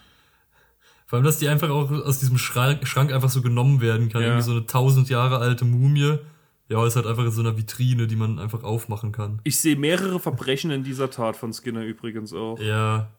[1.06, 2.82] Vor allem, dass die einfach auch aus diesem Schrank,
[3.12, 4.22] einfach so genommen werden kann.
[4.22, 4.30] Ja.
[4.30, 6.18] Irgendwie so eine tausend Jahre alte Mumie.
[6.70, 9.42] Ja, ist halt einfach in so einer Vitrine, die man einfach aufmachen kann.
[9.44, 12.58] Ich sehe mehrere Verbrechen in dieser Tat von Skinner übrigens auch.
[12.60, 13.12] Ja,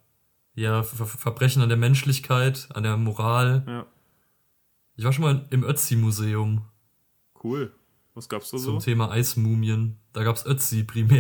[0.55, 3.65] ja, Ver Verbrechen an der Menschlichkeit, an der Moral.
[3.67, 3.87] Ja.
[4.97, 6.63] Ich war schon mal im Ötzi-Museum.
[7.43, 7.73] Cool.
[8.15, 8.73] Was gab's da so?
[8.73, 9.99] Zum Thema Eismumien.
[10.15, 11.19] Da gab's Ötzi primär.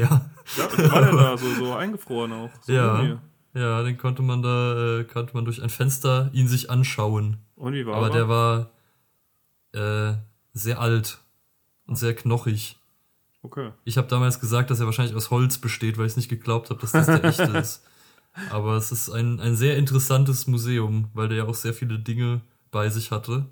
[0.57, 1.37] Ja, was war denn da?
[1.37, 2.51] So, so eingefroren auch.
[2.63, 3.19] So ja.
[3.53, 7.37] Ja, den konnte man da, äh, konnte man durch ein Fenster ihn sich anschauen.
[7.57, 8.13] Und wie war Aber er?
[8.13, 8.71] der war
[9.73, 10.17] äh,
[10.53, 11.19] sehr alt
[11.87, 12.79] und sehr knochig.
[13.43, 13.73] Okay.
[13.85, 16.81] Ich habe damals gesagt, dass er wahrscheinlich aus Holz besteht, weil ich nicht geglaubt habe,
[16.81, 17.85] dass das der echte ist.
[18.51, 22.41] Aber es ist ein, ein sehr interessantes Museum, weil der ja auch sehr viele Dinge
[22.71, 23.47] bei sich hatte.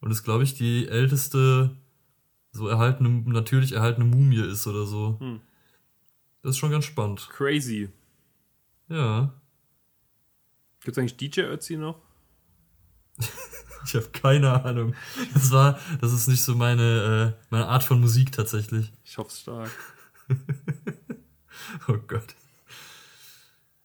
[0.00, 1.70] Und es, glaube ich, die älteste
[2.52, 5.16] so erhaltene, natürlich erhaltene Mumie ist oder so.
[5.20, 5.40] Hm.
[6.42, 7.28] Das ist schon ganz spannend.
[7.30, 7.88] Crazy.
[8.88, 9.32] Ja.
[10.82, 12.00] Gibt's eigentlich DJ Ötzi noch?
[13.84, 14.94] ich habe keine Ahnung.
[15.34, 18.92] Das war, das ist nicht so meine, äh, meine Art von Musik tatsächlich.
[19.04, 19.70] Ich hoffe stark.
[21.88, 22.34] oh Gott.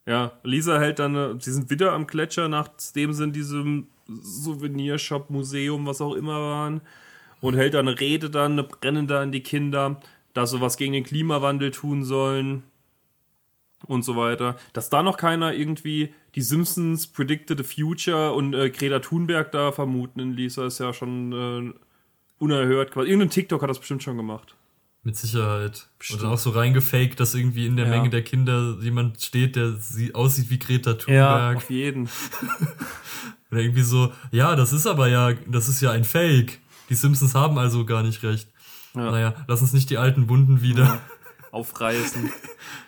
[0.06, 5.86] Ja, Lisa hält dann, sie sind wieder am Gletscher, nachdem sie in diesem Souvenirshop, Museum,
[5.86, 6.82] was auch immer waren,
[7.44, 10.00] und hält dann eine Rede dann, eine brennende an die Kinder,
[10.34, 12.64] dass sie was gegen den Klimawandel tun sollen
[13.86, 14.56] und so weiter.
[14.72, 19.74] Dass da noch keiner irgendwie die Simpsons Predicted the Future und äh, Greta Thunberg da
[19.74, 21.74] vermuten in Lisa ist ja schon äh,
[22.40, 22.96] unerhört.
[22.96, 24.56] Irgendein TikTok hat das bestimmt schon gemacht.
[25.04, 25.90] Mit Sicherheit.
[26.00, 26.22] Bestimmt.
[26.22, 27.92] Und dann auch so reingefaked, dass irgendwie in der ja.
[27.92, 31.14] Menge der Kinder jemand steht, der sie aussieht wie Greta Thunberg.
[31.14, 32.08] Ja, auf jeden.
[33.52, 36.63] Oder irgendwie so, ja, das ist aber ja, das ist ja ein Fake.
[36.94, 38.48] Die Simpsons haben also gar nicht recht.
[38.94, 39.10] Ja.
[39.10, 41.02] Naja, lass uns nicht die alten Wunden wieder ja.
[41.50, 42.32] aufreißen.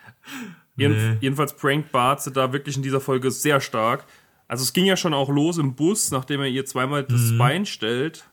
[0.75, 1.17] nee.
[1.21, 4.05] Jedenfalls prankt Bart da wirklich in dieser Folge sehr stark.
[4.47, 7.39] Also es ging ja schon auch los im Bus, nachdem er ihr zweimal das mhm.
[7.39, 8.29] Bein stellt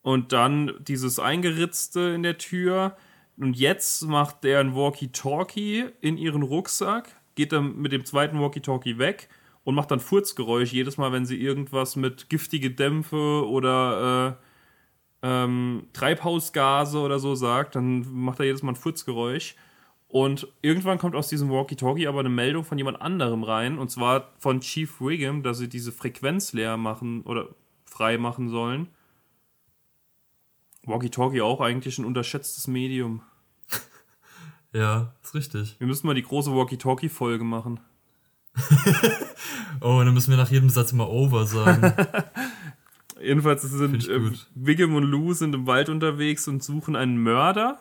[0.00, 2.96] und dann dieses Eingeritzte in der Tür.
[3.36, 8.96] Und jetzt macht der ein Walkie-Talkie in ihren Rucksack, geht dann mit dem zweiten Walkie-Talkie
[8.96, 9.28] weg
[9.62, 14.43] und macht dann Furzgeräusch jedes Mal, wenn sie irgendwas mit giftige Dämpfe oder äh,
[15.24, 19.56] ähm, Treibhausgase oder so sagt, dann macht er jedes Mal ein Furzgeräusch.
[20.06, 24.32] Und irgendwann kommt aus diesem Walkie-Talkie aber eine Meldung von jemand anderem rein, und zwar
[24.38, 27.48] von Chief Wiggum, dass sie diese Frequenz leer machen oder
[27.86, 28.88] frei machen sollen.
[30.84, 33.22] Walkie-Talkie auch eigentlich ein unterschätztes Medium.
[34.72, 35.76] Ja, ist richtig.
[35.78, 37.78] Wir müssen mal die große Walkie-Talkie-Folge machen.
[39.80, 41.82] oh, dann müssen wir nach jedem Satz immer over sagen.
[43.24, 47.78] Jedenfalls sind äh, Wiggum und Lou sind im Wald unterwegs und suchen einen Mörder.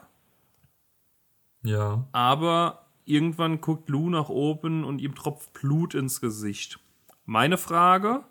[1.64, 2.08] Ja.
[2.12, 6.80] Aber irgendwann guckt Lou nach oben und ihm tropft Blut ins Gesicht.
[7.26, 8.24] Meine Frage,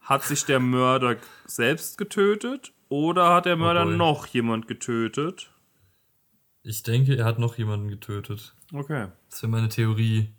[0.00, 5.50] hat sich der Mörder selbst getötet oder hat der Mörder oh noch jemand getötet?
[6.62, 8.54] Ich denke, er hat noch jemanden getötet.
[8.72, 9.08] Okay.
[9.28, 10.30] Das wäre meine Theorie.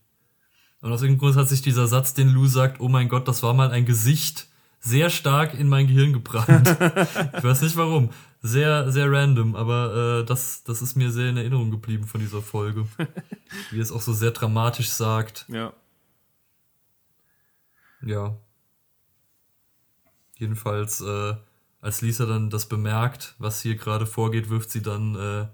[0.81, 3.43] Und aus irgendeinem Grund hat sich dieser Satz, den Lou sagt, oh mein Gott, das
[3.43, 4.47] war mal ein Gesicht,
[4.85, 6.69] sehr stark in mein Gehirn gebrannt.
[7.37, 8.11] ich weiß nicht warum.
[8.41, 12.43] Sehr, sehr random, aber äh, das, das ist mir sehr in Erinnerung geblieben von dieser
[12.43, 12.85] Folge.
[13.71, 15.45] Wie es auch so sehr dramatisch sagt.
[15.47, 15.73] Ja.
[18.05, 18.37] Ja.
[20.37, 21.33] Jedenfalls, äh,
[21.81, 25.47] als Lisa dann das bemerkt, was hier gerade vorgeht, wirft sie dann äh,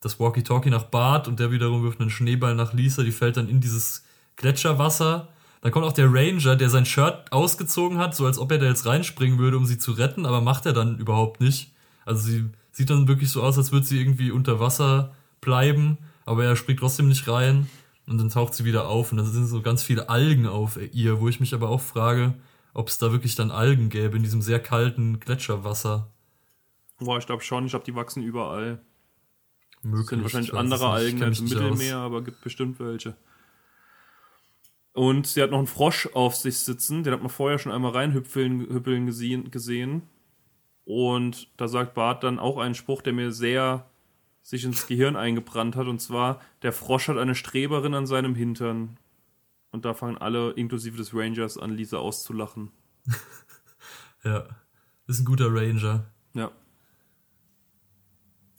[0.00, 3.48] das Walkie-Talkie nach Bart und der wiederum wirft einen Schneeball nach Lisa, die fällt dann
[3.48, 5.28] in dieses Gletscherwasser.
[5.66, 8.66] Dann kommt auch der Ranger, der sein Shirt ausgezogen hat, so als ob er da
[8.66, 11.74] jetzt reinspringen würde, um sie zu retten, aber macht er dann überhaupt nicht.
[12.04, 16.44] Also sie sieht dann wirklich so aus, als würde sie irgendwie unter Wasser bleiben, aber
[16.44, 17.68] er springt trotzdem nicht rein
[18.06, 21.18] und dann taucht sie wieder auf und dann sind so ganz viele Algen auf ihr,
[21.18, 22.34] wo ich mich aber auch frage,
[22.72, 26.06] ob es da wirklich dann Algen gäbe in diesem sehr kalten Gletscherwasser.
[27.00, 27.64] Boah, ich glaube schon.
[27.64, 28.80] Ich glaube, die wachsen überall.
[29.82, 30.10] Möglich.
[30.10, 32.04] sind wahrscheinlich andere Algen als im Mittelmeer, aus.
[32.04, 33.16] aber gibt bestimmt welche.
[34.96, 37.92] Und sie hat noch einen Frosch auf sich sitzen, den hat man vorher schon einmal
[37.92, 40.02] reinhüpfeln hüppeln gesehen.
[40.86, 43.90] Und da sagt Bart dann auch einen Spruch, der mir sehr
[44.40, 45.86] sich ins Gehirn eingebrannt hat.
[45.86, 48.96] Und zwar, der Frosch hat eine Streberin an seinem Hintern.
[49.70, 52.70] Und da fangen alle, inklusive des Rangers, an, Lisa auszulachen.
[54.24, 54.46] ja,
[55.08, 56.06] ist ein guter Ranger.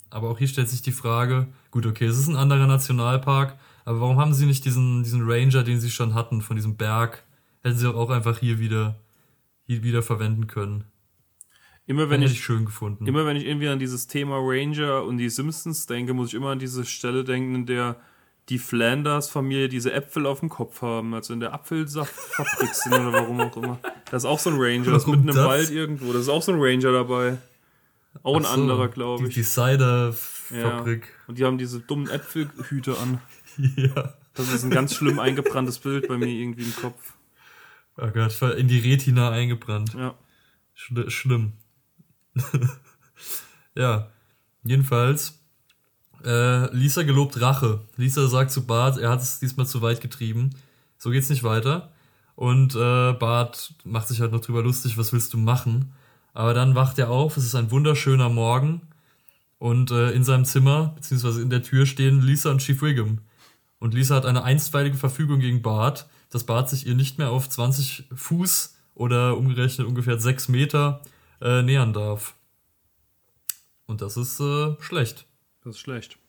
[0.09, 4.01] Aber auch hier stellt sich die Frage, gut, okay, es ist ein anderer Nationalpark, aber
[4.01, 7.23] warum haben sie nicht diesen, diesen Ranger, den sie schon hatten, von diesem Berg?
[7.63, 8.95] Hätten sie auch einfach hier wieder,
[9.65, 10.85] hier wieder verwenden können.
[11.85, 13.07] Immer wenn ich, ich schön gefunden.
[13.07, 16.49] Immer wenn ich irgendwie an dieses Thema Ranger und die Simpsons denke, muss ich immer
[16.49, 17.95] an diese Stelle denken, in der
[18.49, 23.41] die Flanders-Familie diese Äpfel auf dem Kopf haben, also in der Apfelsaftfabrik sind oder warum
[23.41, 23.79] auch immer.
[24.09, 26.13] Da ist auch so ein Ranger, das ist mitten im Wald irgendwo.
[26.13, 27.37] Das ist auch so ein Ranger dabei.
[28.23, 29.33] Auch ein so, anderer, glaube ich.
[29.33, 31.05] Die, die Cider-Fabrik.
[31.05, 31.27] Ja.
[31.27, 33.21] Und die haben diese dummen Äpfelhüte an.
[33.75, 34.13] ja.
[34.33, 37.13] Das ist ein ganz schlimm eingebranntes Bild bei mir irgendwie im Kopf.
[37.97, 39.95] Oh Gott, in die Retina eingebrannt.
[39.95, 40.15] Ja.
[40.75, 41.53] Schli schlimm.
[43.75, 44.11] ja.
[44.63, 45.39] Jedenfalls
[46.23, 47.81] äh, Lisa gelobt Rache.
[47.95, 50.51] Lisa sagt zu Bart, er hat es diesmal zu weit getrieben.
[50.97, 51.91] So geht's nicht weiter.
[52.35, 55.93] Und äh, Bart macht sich halt noch drüber lustig, was willst du machen?
[56.37, 58.81] Aber dann wacht er auf, es ist ein wunderschöner Morgen.
[59.57, 63.21] Und äh, in seinem Zimmer, beziehungsweise in der Tür, stehen Lisa und Chief Wiggum.
[63.79, 67.49] Und Lisa hat eine einstweilige Verfügung gegen Bart, dass Bart sich ihr nicht mehr auf
[67.49, 71.01] 20 Fuß oder umgerechnet ungefähr 6 Meter
[71.41, 72.35] äh, nähern darf.
[73.87, 75.25] Und das ist äh, schlecht.
[75.63, 76.19] Das ist schlecht.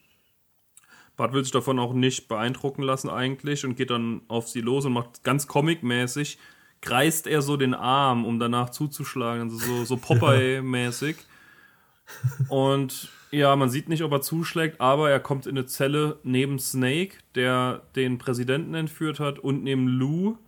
[1.18, 4.86] Bart will sich davon auch nicht beeindrucken lassen eigentlich und geht dann auf sie los
[4.86, 6.38] und macht ganz comic-mäßig,
[6.80, 11.16] kreist er so den Arm, um danach zuzuschlagen, also so, so Popeye-mäßig.
[12.48, 16.58] und ja, man sieht nicht, ob er zuschlägt, aber er kommt in eine Zelle neben
[16.58, 20.38] Snake, der den Präsidenten entführt hat, und neben Lou,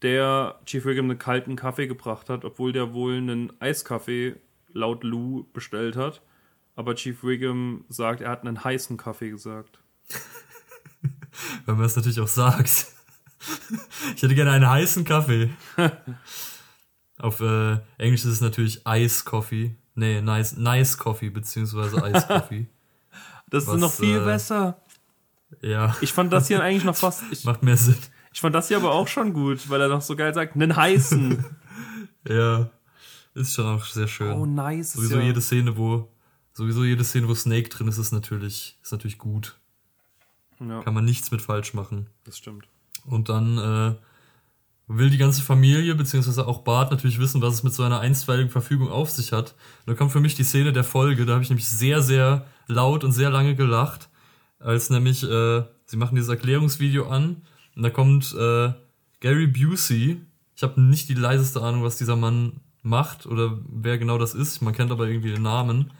[0.00, 4.36] der Chief Wiggum einen kalten Kaffee gebracht hat, obwohl der wohl einen Eiskaffee
[4.72, 6.22] laut Lou bestellt hat.
[6.74, 9.78] Aber Chief Wiggum sagt, er hat einen heißen Kaffee gesagt.
[11.66, 12.86] Wenn man es natürlich auch sagt.
[14.16, 15.50] ich hätte gerne einen heißen Kaffee.
[17.18, 19.76] Auf äh, Englisch ist es natürlich Ice Coffee.
[19.94, 22.66] Nee, nice, nice Coffee, beziehungsweise Ice Coffee.
[23.50, 24.80] das was, ist noch viel äh, besser.
[25.60, 25.96] Ja.
[26.00, 27.22] Ich fand das hier eigentlich noch fast.
[27.30, 27.96] Ich, Macht mehr Sinn.
[28.32, 30.74] Ich fand das hier aber auch schon gut, weil er noch so geil sagt, einen
[30.74, 31.44] heißen.
[32.28, 32.70] ja.
[33.34, 34.32] Ist schon auch sehr schön.
[34.32, 34.92] Oh, nice.
[34.92, 35.22] Sowieso ja.
[35.22, 36.12] jede Szene, wo
[36.54, 39.58] Sowieso jede Szene, wo Snake drin ist, ist natürlich, ist natürlich gut.
[40.60, 40.82] Ja.
[40.82, 42.08] Kann man nichts mit falsch machen.
[42.24, 42.68] Das stimmt.
[43.04, 43.94] Und dann äh,
[44.86, 48.50] will die ganze Familie, beziehungsweise auch Bart natürlich wissen, was es mit so einer einstweiligen
[48.50, 49.54] Verfügung auf sich hat.
[49.80, 52.46] Und da kommt für mich die Szene der Folge, da habe ich nämlich sehr, sehr
[52.66, 54.08] laut und sehr lange gelacht,
[54.58, 57.42] als nämlich, äh, sie machen dieses Erklärungsvideo an
[57.74, 58.72] und da kommt äh,
[59.20, 60.20] Gary Busey.
[60.54, 64.60] Ich habe nicht die leiseste Ahnung, was dieser Mann macht oder wer genau das ist.
[64.60, 65.92] Man kennt aber irgendwie den Namen.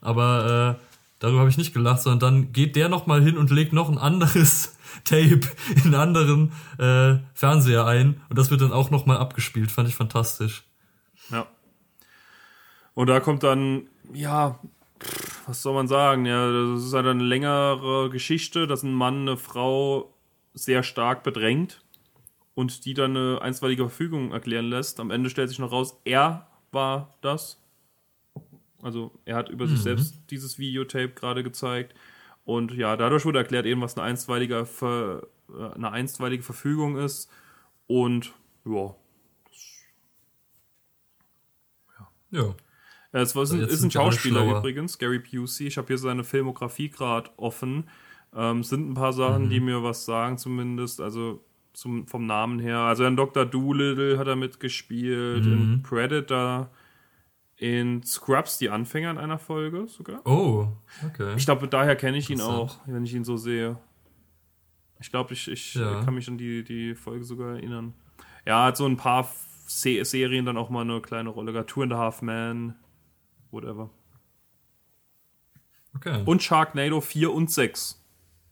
[0.00, 0.84] Aber äh,
[1.18, 3.98] darüber habe ich nicht gelacht, sondern dann geht der nochmal hin und legt noch ein
[3.98, 4.73] anderes
[5.04, 5.40] Tape
[5.84, 9.70] in anderen äh, Fernseher ein und das wird dann auch nochmal abgespielt.
[9.70, 10.64] Fand ich fantastisch.
[11.30, 11.46] Ja.
[12.94, 14.60] Und da kommt dann, ja,
[15.46, 16.26] was soll man sagen?
[16.26, 20.14] Ja, das ist halt eine längere Geschichte, dass ein Mann eine Frau
[20.54, 21.82] sehr stark bedrängt
[22.54, 25.00] und die dann eine einstweilige Verfügung erklären lässt.
[25.00, 27.60] Am Ende stellt sich noch raus, er war das.
[28.82, 29.70] Also er hat über mhm.
[29.70, 31.94] sich selbst dieses Videotape gerade gezeigt.
[32.44, 37.30] Und ja, dadurch wurde erklärt eben, was eine einstweilige, Ver äh, eine einstweilige Verfügung ist.
[37.86, 38.94] Und ja.
[41.98, 42.08] Ja.
[42.30, 42.54] ja.
[43.12, 45.68] Es war, ist ein Schauspieler übrigens, Gary Busey.
[45.68, 47.88] Ich habe hier seine Filmografie gerade offen.
[48.34, 49.50] Ähm, sind ein paar Sachen, mhm.
[49.50, 51.00] die mir was sagen, zumindest.
[51.00, 51.40] Also
[51.74, 52.78] zum, vom Namen her.
[52.78, 53.44] Also in Dr.
[53.44, 55.52] Doolittle hat er mitgespielt, mhm.
[55.52, 56.70] in Predator,
[57.56, 60.26] in Scrubs, die Anfänger in einer Folge sogar.
[60.26, 60.68] Oh,
[61.06, 61.34] okay.
[61.36, 63.78] Ich glaube, daher kenne ich ihn auch, wenn ich ihn so sehe.
[65.00, 66.02] Ich glaube, ich, ich ja.
[66.02, 67.94] kann mich an die, die Folge sogar erinnern.
[68.46, 69.30] Ja, hat so ein paar
[69.66, 71.70] Se Serien dann auch mal eine kleine Rolle gehabt.
[71.70, 72.74] Two and a Half Man,
[73.50, 73.90] whatever.
[75.96, 76.22] Okay.
[76.24, 78.00] Und Sharknado 4 und 6.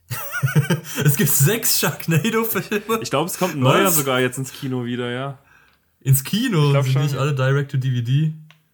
[1.05, 3.01] es gibt sechs Sharknado-Filme.
[3.01, 5.39] Ich glaube, es kommt ein neuer sogar jetzt ins Kino wieder, ja.
[6.01, 6.75] Ins Kino?
[6.75, 8.33] Ich Sind nicht alle Direct-to-DVD?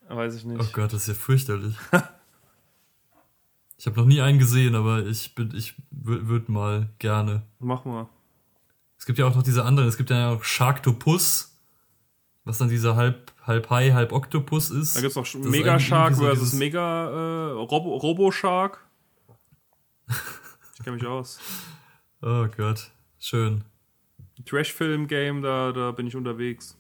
[0.08, 0.60] Weiß ich nicht.
[0.60, 1.76] Oh Gott, das ist ja fürchterlich.
[3.76, 7.42] ich habe noch nie einen gesehen, aber ich bin, ich würde mal gerne.
[7.58, 8.08] Mach mal.
[8.98, 9.88] Es gibt ja auch noch diese anderen.
[9.88, 11.56] Es gibt ja auch Sharktopus,
[12.44, 14.96] was dann dieser halb, halb Hai, halb Oktopus ist.
[14.96, 18.84] Da gibt es auch Mega Shark so versus Mega äh, Robo, Robo Shark.
[20.74, 21.38] Ich kenne mich aus.
[22.20, 22.90] Oh Gott,
[23.20, 23.62] schön.
[24.44, 26.76] Trash-Film-Game, da, da bin ich unterwegs.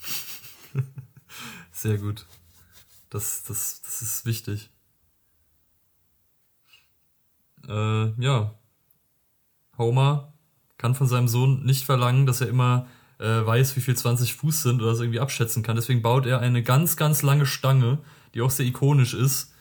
[1.72, 2.24] Sehr gut.
[3.16, 4.70] Das, das, das ist wichtig.
[7.68, 8.54] Äh, ja.
[9.78, 10.32] Homer
[10.78, 12.86] kann von seinem Sohn nicht verlangen, dass er immer
[13.18, 15.76] äh, weiß, wie viel 20 Fuß sind oder das irgendwie abschätzen kann.
[15.76, 17.98] Deswegen baut er eine ganz, ganz lange Stange,
[18.34, 19.52] die auch sehr ikonisch ist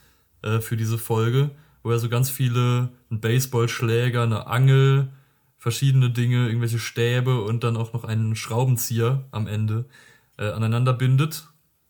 [0.42, 1.52] äh, für diese Folge
[1.86, 5.10] wo er so ganz viele, ein Baseballschläger, eine Angel,
[5.60, 9.86] verschiedene Dinge, irgendwelche Stäbe und dann auch noch einen Schraubenzieher am Ende
[10.40, 11.48] äh, aneinander bindet.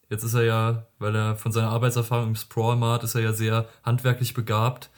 [0.09, 3.67] Jetzt ist er ja, weil er von seiner Arbeitserfahrung im Sprawlmart ist er ja sehr
[3.83, 4.89] handwerklich begabt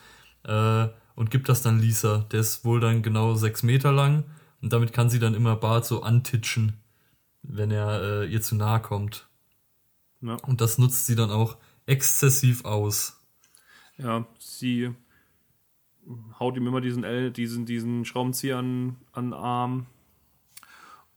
[0.44, 2.26] äh, und gibt das dann Lisa.
[2.32, 4.26] Der ist wohl dann genau sechs Meter lang
[4.62, 6.74] und damit kann sie dann immer Bart so antitschen,
[7.42, 9.28] wenn er äh, ihr zu nahe kommt.
[10.22, 10.36] Ja.
[10.36, 13.22] Und das nutzt sie dann auch exzessiv aus.
[13.98, 14.94] Ja, sie
[16.40, 19.86] haut ihm immer diesen, L, diesen, diesen Schraubenzieher an, an den Arm.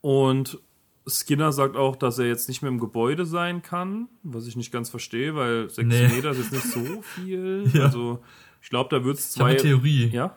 [0.00, 0.58] Und
[1.06, 4.72] Skinner sagt auch, dass er jetzt nicht mehr im Gebäude sein kann, was ich nicht
[4.72, 6.08] ganz verstehe, weil sechs nee.
[6.08, 7.70] Meter ist jetzt nicht so viel.
[7.72, 7.84] ja.
[7.84, 8.22] Also
[8.60, 9.54] ich glaube, da wird es zwei.
[9.54, 10.06] Ich habe eine Theorie.
[10.12, 10.36] Ja.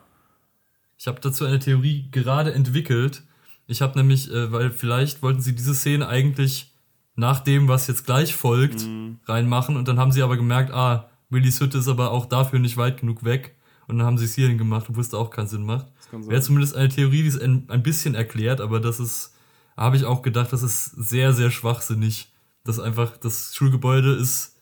[0.97, 3.23] Ich habe dazu eine Theorie gerade entwickelt.
[3.67, 6.73] Ich habe nämlich, äh, weil vielleicht wollten sie diese Szene eigentlich
[7.15, 9.19] nach dem, was jetzt gleich folgt, mhm.
[9.26, 12.78] reinmachen und dann haben sie aber gemerkt, ah, Willys Hütte ist aber auch dafür nicht
[12.78, 13.56] weit genug weg.
[13.88, 15.88] Und dann haben sie es hierhin gemacht, obwohl es da auch keinen Sinn macht.
[16.12, 19.33] Wäre zumindest eine Theorie, die es ein, ein bisschen erklärt, aber das ist,
[19.77, 22.31] habe ich auch gedacht, das ist sehr, sehr schwachsinnig.
[22.63, 24.57] Das einfach, das Schulgebäude ist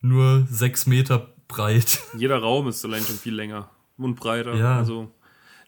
[0.00, 2.00] nur sechs Meter breit.
[2.16, 4.54] Jeder Raum ist allein schon viel länger und breiter.
[4.54, 4.76] Ja.
[4.78, 5.10] Also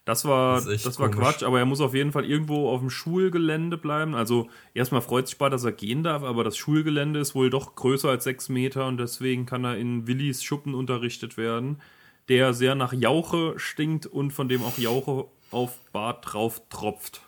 [0.05, 2.90] das war, das, das war Quatsch, aber er muss auf jeden Fall irgendwo auf dem
[2.90, 4.16] Schulgelände bleiben.
[4.16, 7.77] Also erstmal freut sich Bart, dass er gehen darf, aber das Schulgelände ist wohl doch
[7.77, 11.81] größer als sechs Meter und deswegen kann er in Willis Schuppen unterrichtet werden,
[12.29, 17.23] der sehr nach Jauche stinkt und von dem auch Jauche auf Bart drauf tropft.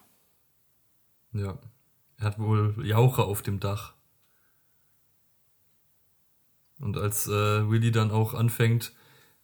[1.34, 1.58] Ja,
[2.16, 3.92] er hat wohl Jauche auf dem Dach.
[6.80, 8.92] Und als äh, Willy dann auch anfängt,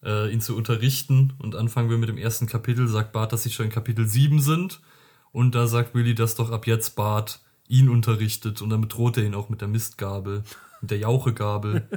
[0.03, 1.35] äh, ihn zu unterrichten.
[1.39, 4.41] Und anfangen wir mit dem ersten Kapitel, sagt Bart, dass sie schon in Kapitel 7
[4.41, 4.81] sind.
[5.33, 8.63] Und da sagt Willy, dass doch ab jetzt Bart ihn unterrichtet.
[8.63, 10.45] Und damit droht er ihn auch mit der Mistgabel,
[10.81, 11.89] mit der Jauchegabel.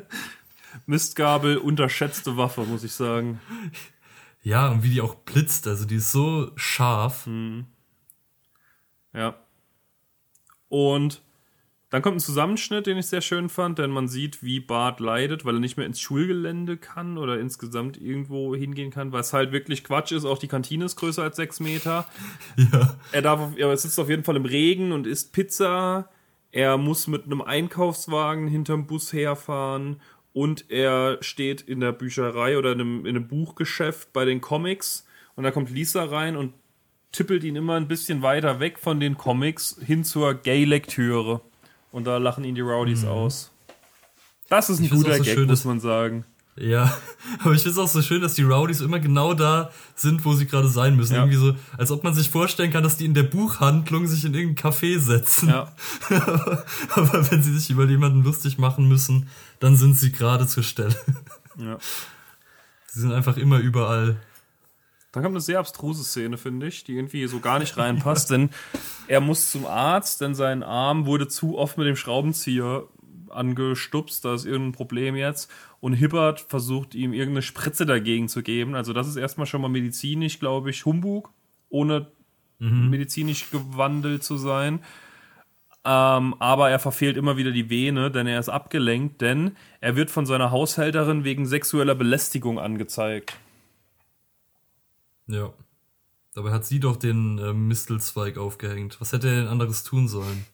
[0.86, 3.40] Mistgabel, unterschätzte Waffe, muss ich sagen.
[4.42, 7.26] Ja, und wie die auch blitzt, also die ist so scharf.
[7.26, 7.66] Hm.
[9.14, 9.36] Ja.
[10.74, 11.22] Und
[11.92, 15.46] dann kommt ein Zusammenschnitt, den ich sehr schön fand, denn man sieht, wie Bart leidet,
[15.46, 19.84] weil er nicht mehr ins Schulgelände kann oder insgesamt irgendwo hingehen kann, was halt wirklich
[19.84, 20.26] Quatsch ist.
[20.26, 22.08] Auch die Kantine ist größer als sechs Meter.
[22.72, 22.98] Ja.
[23.12, 26.10] Er, darf, er sitzt auf jeden Fall im Regen und isst Pizza.
[26.52, 30.02] Er muss mit einem Einkaufswagen hinterm Bus herfahren
[30.34, 35.06] und er steht in der Bücherei oder in einem, in einem Buchgeschäft bei den Comics
[35.36, 36.54] und da kommt Lisa rein und
[37.14, 41.40] tippelt ihn immer ein bisschen weiter weg von den Comics hin zur Gay-Lektüre.
[41.92, 43.10] Und da lachen ihn die Rowdies mhm.
[43.10, 43.52] aus.
[44.50, 46.26] Das ist ein ich guter so Gag, schön, muss man sagen.
[46.56, 46.96] Ja,
[47.40, 50.34] aber ich finde es auch so schön, dass die Rowdies immer genau da sind, wo
[50.34, 51.14] sie gerade sein müssen.
[51.14, 51.22] Ja.
[51.22, 54.34] Irgendwie so, als ob man sich vorstellen kann, dass die in der Buchhandlung sich in
[54.34, 55.50] irgendein Café setzen.
[55.50, 55.72] Ja.
[56.90, 60.96] aber wenn sie sich über jemanden lustig machen müssen, dann sind sie gerade zur Stelle.
[61.58, 61.78] Ja.
[62.94, 64.18] Sie sind einfach immer überall.
[65.14, 68.50] Dann kommt eine sehr abstruse Szene, finde ich, die irgendwie so gar nicht reinpasst, denn
[69.08, 72.88] er muss zum Arzt, denn sein Arm wurde zu oft mit dem Schraubenzieher
[73.30, 75.52] angestupst, da ist irgendein Problem jetzt.
[75.80, 78.74] Und Hibbert versucht ihm irgendeine Spritze dagegen zu geben.
[78.74, 81.32] Also das ist erstmal schon mal medizinisch, glaube ich, Humbug,
[81.70, 82.08] ohne
[82.58, 82.90] mhm.
[82.90, 84.80] medizinisch gewandelt zu sein.
[85.86, 90.10] Ähm, aber er verfehlt immer wieder die Vene, denn er ist abgelenkt, denn er wird
[90.10, 93.34] von seiner Haushälterin wegen sexueller Belästigung angezeigt.
[95.28, 95.54] Ja.
[96.34, 99.00] Dabei hat sie doch den äh, Mistelzweig aufgehängt.
[99.00, 100.46] Was hätte er denn anderes tun sollen?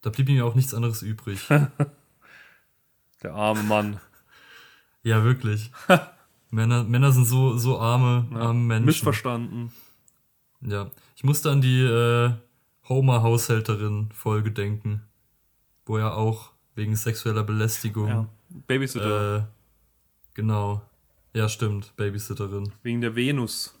[0.00, 1.40] Da blieb ihm ja auch nichts anderes übrig.
[3.22, 4.00] Der arme Mann.
[5.02, 5.70] ja, wirklich.
[6.50, 8.86] Männer, Männer sind so, so arme, ja, arme Menschen.
[8.86, 9.72] Missverstanden.
[10.60, 10.90] Ja.
[11.16, 12.32] Ich musste an die äh,
[12.88, 15.02] Homer-Haushälterin-Folge denken,
[15.86, 18.08] wo er auch wegen sexueller Belästigung.
[18.08, 18.28] Ja.
[18.66, 19.36] Babysitter.
[19.38, 19.42] Äh,
[20.34, 20.82] genau.
[21.32, 21.94] Ja, stimmt.
[21.96, 22.72] Babysitterin.
[22.82, 23.74] Wegen der Venus.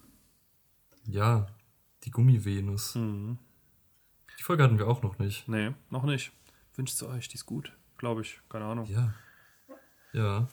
[1.06, 1.46] Ja,
[2.04, 2.94] die Gummi-Venus.
[2.94, 3.38] Mhm.
[4.38, 5.48] Die Folge hatten wir auch noch nicht.
[5.48, 6.32] Nee, noch nicht.
[6.74, 7.72] Wünscht sie euch, die ist gut.
[7.98, 8.40] Glaube ich.
[8.48, 8.86] Keine Ahnung.
[8.86, 9.14] Ja.
[10.12, 10.48] Ja.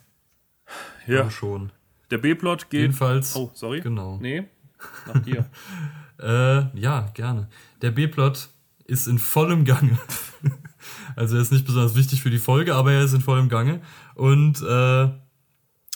[1.08, 1.22] Ja.
[1.22, 1.72] Aber schon.
[2.12, 2.82] Der B-Plot geht.
[2.82, 3.36] Jedenfalls.
[3.36, 3.82] Oh, sorry.
[3.82, 4.18] Genau.
[4.22, 4.48] Nee.
[5.08, 5.50] Nach dir.
[6.20, 7.50] äh, ja, gerne.
[7.82, 8.50] Der B-Plot
[8.86, 9.98] ist in vollem Gange.
[11.16, 13.82] also er ist nicht besonders wichtig für die Folge, aber er ist in vollem Gange.
[14.16, 15.10] Und äh,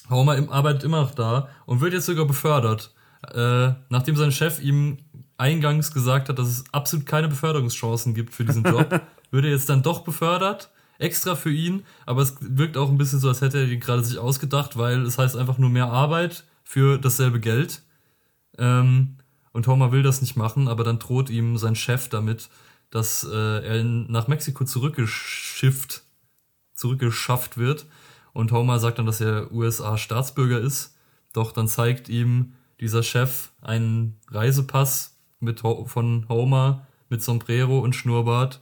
[0.09, 2.94] Homer arbeitet immer noch da und wird jetzt sogar befördert.
[3.33, 4.97] Äh, nachdem sein Chef ihm
[5.37, 8.89] eingangs gesagt hat, dass es absolut keine Beförderungschancen gibt für diesen Job,
[9.31, 10.69] wird er jetzt dann doch befördert.
[10.97, 14.01] Extra für ihn, aber es wirkt auch ein bisschen so, als hätte er ihn gerade
[14.01, 17.81] sich ausgedacht, weil es heißt einfach nur mehr Arbeit für dasselbe Geld.
[18.57, 19.17] Ähm,
[19.51, 22.49] und Homer will das nicht machen, aber dann droht ihm sein Chef damit,
[22.91, 26.03] dass äh, er nach Mexiko zurückgeschifft,
[26.73, 27.85] zurückgeschafft wird.
[28.31, 30.95] Und Homer sagt dann, dass er USA-Staatsbürger ist.
[31.33, 38.61] Doch dann zeigt ihm dieser Chef einen Reisepass mit, von Homer mit Sombrero und Schnurrbart,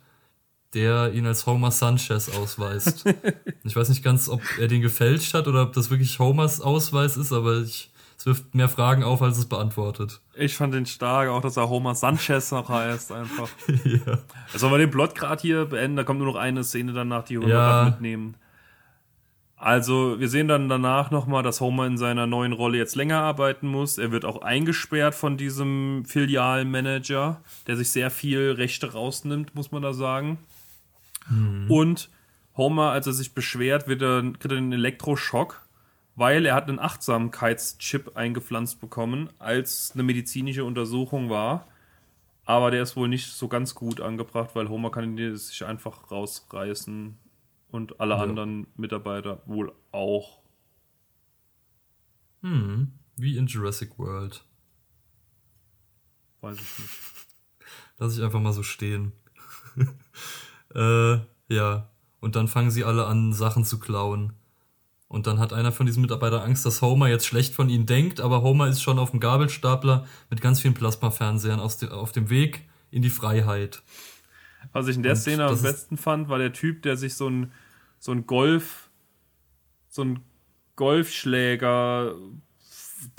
[0.73, 3.05] der ihn als Homer Sanchez ausweist.
[3.63, 7.17] ich weiß nicht ganz, ob er den gefälscht hat oder ob das wirklich Homers Ausweis
[7.17, 7.91] ist, aber ich
[8.23, 10.21] es wirft mehr Fragen auf, als es beantwortet.
[10.35, 13.49] Ich fand den stark, auch dass er Homer Sanchez noch heißt, einfach.
[13.83, 14.19] ja.
[14.53, 17.25] Also, wenn wir den Plot gerade hier beenden, da kommt nur noch eine Szene danach,
[17.25, 17.83] die wir ja.
[17.83, 18.35] mitnehmen.
[19.63, 23.67] Also, wir sehen dann danach nochmal, dass Homer in seiner neuen Rolle jetzt länger arbeiten
[23.67, 23.97] muss.
[23.97, 29.81] Er wird auch eingesperrt von diesem Filialmanager, der sich sehr viel Rechte rausnimmt, muss man
[29.81, 30.37] da sagen.
[31.29, 31.71] Mhm.
[31.71, 32.09] Und
[32.57, 35.63] Homer, als er sich beschwert, wird er, kriegt er einen Elektroschock
[36.15, 41.65] weil er hat einen Achtsamkeitschip eingepflanzt bekommen, als eine medizinische Untersuchung war.
[42.45, 46.11] Aber der ist wohl nicht so ganz gut angebracht, weil Homer kann ihn sich einfach
[46.11, 47.17] rausreißen
[47.73, 48.21] und alle ja.
[48.21, 50.39] anderen Mitarbeiter wohl auch.
[52.41, 54.45] Hm, wie in Jurassic World.
[56.41, 56.91] Weiß ich nicht.
[57.97, 59.11] Lass ich einfach mal so stehen.
[60.75, 61.89] äh, ja.
[62.19, 64.33] Und dann fangen sie alle an, Sachen zu klauen.
[65.07, 68.21] Und dann hat einer von diesen Mitarbeitern Angst, dass Homer jetzt schlecht von ihnen denkt,
[68.21, 73.01] aber Homer ist schon auf dem Gabelstapler mit ganz vielen Plasmafernsehern auf dem Weg in
[73.01, 73.81] die Freiheit.
[74.71, 77.29] Was ich in der Und Szene am besten fand, war der Typ, der sich so
[77.29, 77.51] ein,
[77.99, 78.89] so ein Golf,
[79.89, 80.19] so ein
[80.75, 82.15] Golfschläger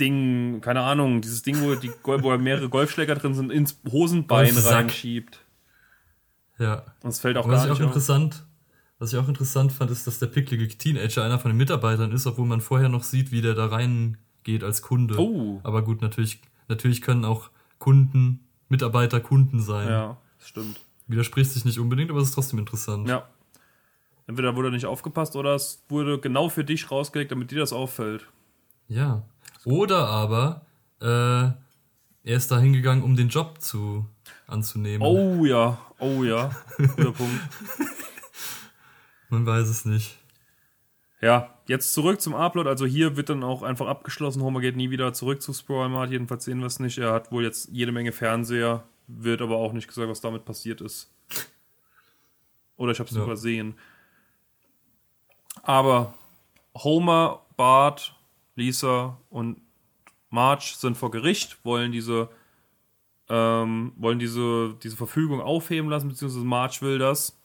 [0.00, 5.44] Ding, keine Ahnung, dieses Ding, wo, die, wo mehrere Golfschläger drin sind, ins Hosenbein reinschiebt.
[6.58, 6.84] Ja.
[7.02, 8.46] Das fällt auch Aber gar nicht auch interessant,
[8.98, 12.26] was ich auch interessant fand, ist, dass der picklige Teenager einer von den Mitarbeitern ist,
[12.26, 15.18] obwohl man vorher noch sieht, wie der da reingeht als Kunde.
[15.18, 15.60] Oh.
[15.62, 19.88] Aber gut, natürlich, natürlich können auch Kunden, Mitarbeiter Kunden sein.
[19.88, 20.80] Ja, das stimmt.
[21.06, 23.08] Widerspricht sich nicht unbedingt, aber es ist trotzdem interessant.
[23.08, 23.28] Ja.
[24.26, 28.26] Entweder wurde nicht aufgepasst oder es wurde genau für dich rausgelegt, damit dir das auffällt.
[28.88, 29.22] Ja.
[29.64, 30.62] Oder aber
[31.00, 34.06] äh, er ist da hingegangen, um den Job zu
[34.46, 35.06] anzunehmen.
[35.06, 36.50] Oh ja, oh ja.
[36.76, 37.40] Guter Punkt.
[39.28, 40.18] Man weiß es nicht.
[41.20, 42.68] Ja, jetzt zurück zum Upload.
[42.68, 44.42] Also hier wird dann auch einfach abgeschlossen.
[44.42, 46.10] Homer geht nie wieder zurück zu Sproilmart.
[46.10, 46.98] Jedenfalls sehen wir es nicht.
[46.98, 48.84] Er hat wohl jetzt jede Menge Fernseher.
[49.06, 51.10] Wird aber auch nicht gesagt, was damit passiert ist.
[52.76, 53.22] Oder ich habe es ja.
[53.22, 53.74] übersehen.
[55.62, 56.14] Aber
[56.76, 58.14] Homer, Bart,
[58.56, 59.60] Lisa und
[60.30, 62.28] Marge sind vor Gericht, wollen diese
[63.28, 67.38] ähm, wollen diese, diese Verfügung aufheben lassen, beziehungsweise Marge will das.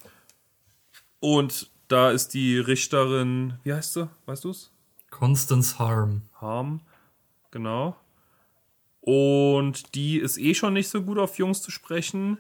[1.20, 4.10] Und da ist die Richterin, wie heißt sie?
[4.26, 4.72] Weißt du es?
[5.10, 6.24] Constance Harm.
[6.40, 6.82] Harm,
[7.52, 7.96] genau.
[9.02, 12.40] Und die ist eh schon nicht so gut auf Jungs zu sprechen.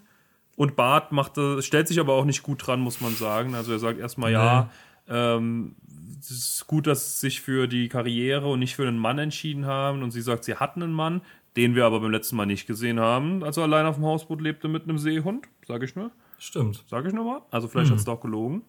[0.55, 3.55] Und Bart macht, stellt sich aber auch nicht gut dran, muss man sagen.
[3.55, 4.37] Also er sagt erstmal, nee.
[4.37, 4.69] ja,
[5.07, 5.75] ähm,
[6.19, 9.65] es ist gut, dass sie sich für die Karriere und nicht für einen Mann entschieden
[9.65, 10.03] haben.
[10.03, 11.21] Und sie sagt, sie hatten einen Mann,
[11.55, 14.41] den wir aber beim letzten Mal nicht gesehen haben, als er allein auf dem Hausboot
[14.41, 16.11] lebte mit einem Seehund, sage ich nur.
[16.37, 16.83] Stimmt.
[16.87, 17.41] Sage ich nur mal.
[17.51, 18.63] Also vielleicht hat es doch gelogen.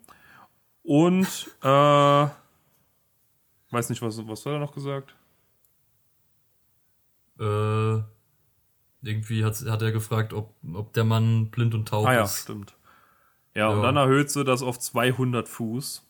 [0.82, 2.26] Und, äh,
[3.70, 5.14] weiß nicht, was, was hat er noch gesagt?
[7.41, 8.03] Äh,
[9.03, 12.43] irgendwie hat, hat er gefragt, ob, ob der Mann blind und taub Ah ja, ist.
[12.43, 12.74] stimmt.
[13.55, 13.82] Ja, und Ja.
[13.82, 16.07] dann erhöht sie das auf 200 Fuß.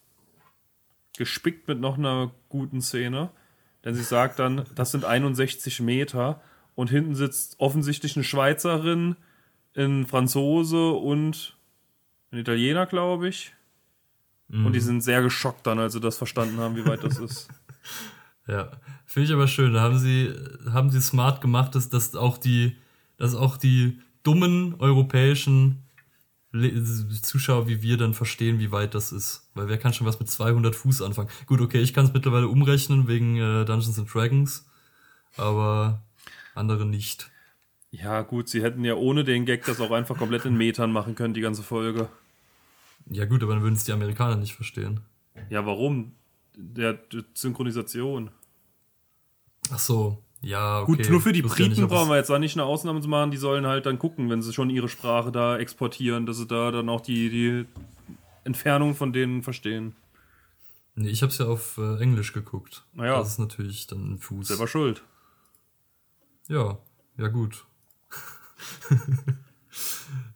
[1.17, 3.31] Gespickt mit noch einer guten Szene.
[3.85, 6.41] Denn sie sagt dann, das sind 61 Meter.
[6.75, 9.17] Und hinten sitzt offensichtlich eine Schweizerin,
[9.77, 11.57] ein Franzose und
[12.33, 13.55] ein Italiener, glaube ich.
[14.53, 17.49] Und die sind sehr geschockt dann, als sie das verstanden haben, wie weit das ist.
[18.51, 18.71] Ja,
[19.07, 19.73] finde ich aber schön.
[19.73, 20.35] Da haben sie,
[20.71, 22.77] haben sie smart gemacht, dass, dass auch die,
[23.17, 25.85] dass auch die dummen europäischen
[26.53, 26.83] Le
[27.23, 29.49] Zuschauer wie wir dann verstehen, wie weit das ist.
[29.55, 31.29] Weil wer kann schon was mit 200 Fuß anfangen?
[31.47, 34.67] Gut, okay, ich kann es mittlerweile umrechnen wegen äh, Dungeons and Dragons,
[35.37, 36.03] aber
[36.57, 37.31] andere nicht.
[37.93, 41.15] Ja, gut, sie hätten ja ohne den Gag das auch einfach komplett in Metern machen
[41.15, 42.09] können, die ganze Folge.
[43.09, 45.01] Ja gut, aber dann würden es die Amerikaner nicht verstehen.
[45.51, 46.13] Ja, warum?
[46.57, 48.31] Der, der Synchronisation.
[49.73, 50.97] Ach so, ja, okay.
[50.97, 53.09] Gut, nur für die ja Briten nicht, brauchen wir jetzt da nicht eine Ausnahme zu
[53.09, 53.31] machen.
[53.31, 56.71] Die sollen halt dann gucken, wenn sie schon ihre Sprache da exportieren, dass sie da
[56.71, 57.67] dann auch die, die
[58.45, 59.95] Entfernung von denen verstehen.
[60.95, 62.85] Nee, ich hab's ja auf äh, Englisch geguckt.
[62.95, 63.19] Naja.
[63.19, 64.49] Das ist natürlich dann ein Fuß.
[64.49, 65.03] Selber schuld.
[66.49, 66.79] Ja,
[67.17, 67.67] ja gut.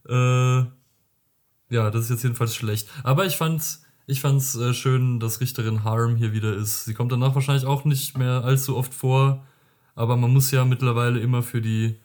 [0.09, 0.65] äh,
[1.71, 2.89] ja, das ist jetzt jedenfalls schlecht.
[3.03, 6.85] Aber ich fand's, ich fand's äh, schön, dass Richterin Harm hier wieder ist.
[6.85, 9.45] Sie kommt danach wahrscheinlich auch nicht mehr allzu oft vor,
[9.95, 11.97] aber man muss ja mittlerweile immer für die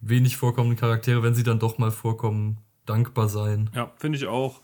[0.00, 3.70] wenig vorkommenden Charaktere, wenn sie dann doch mal vorkommen, dankbar sein.
[3.74, 4.60] Ja, finde ich auch.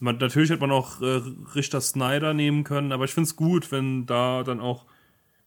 [0.00, 1.22] Man, natürlich hätte man auch äh,
[1.54, 4.86] Richter Snyder nehmen können, aber ich finde es gut, wenn da dann auch.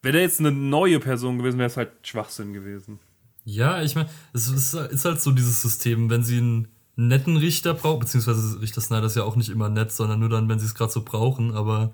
[0.01, 2.99] Wäre da jetzt eine neue Person gewesen, wäre es halt Schwachsinn gewesen.
[3.43, 7.73] Ja, ich meine, es ist, ist halt so dieses System, wenn sie einen netten Richter
[7.73, 10.65] braucht, beziehungsweise Richter Snyder ist ja auch nicht immer nett, sondern nur dann, wenn sie
[10.65, 11.93] es gerade so brauchen, aber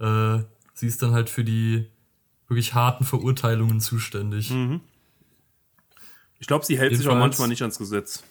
[0.00, 0.42] äh,
[0.74, 1.88] sie ist dann halt für die
[2.48, 4.50] wirklich harten Verurteilungen zuständig.
[4.50, 4.80] Hm.
[6.38, 8.24] Ich glaube, sie hält sich auch Jedenfalls- manchmal nicht ans Gesetz.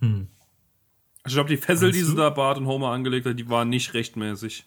[0.00, 0.26] Also
[1.26, 3.68] ich glaube, die Fessel, Meinst die sie da Bart und Homer angelegt hat, die waren
[3.68, 4.64] nicht rechtmäßig.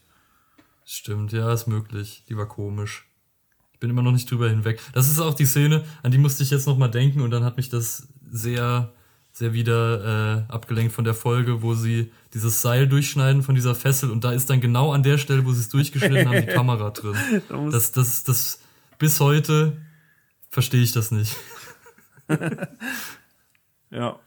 [0.86, 2.24] Stimmt, ja, ist möglich.
[2.30, 3.06] Die war komisch.
[3.74, 4.80] Ich bin immer noch nicht drüber hinweg.
[4.94, 7.58] Das ist auch die Szene, an die musste ich jetzt nochmal denken und dann hat
[7.58, 8.94] mich das sehr,
[9.36, 14.10] sehr wieder äh, abgelenkt von der Folge, wo sie dieses Seil durchschneiden von dieser Fessel
[14.10, 16.90] und da ist dann genau an der Stelle, wo sie es durchgeschnitten haben, die Kamera
[16.92, 17.16] drin.
[17.72, 18.62] Das, das, das,
[18.98, 19.76] bis heute
[20.50, 21.36] verstehe ich das nicht.
[23.92, 24.20] Ja.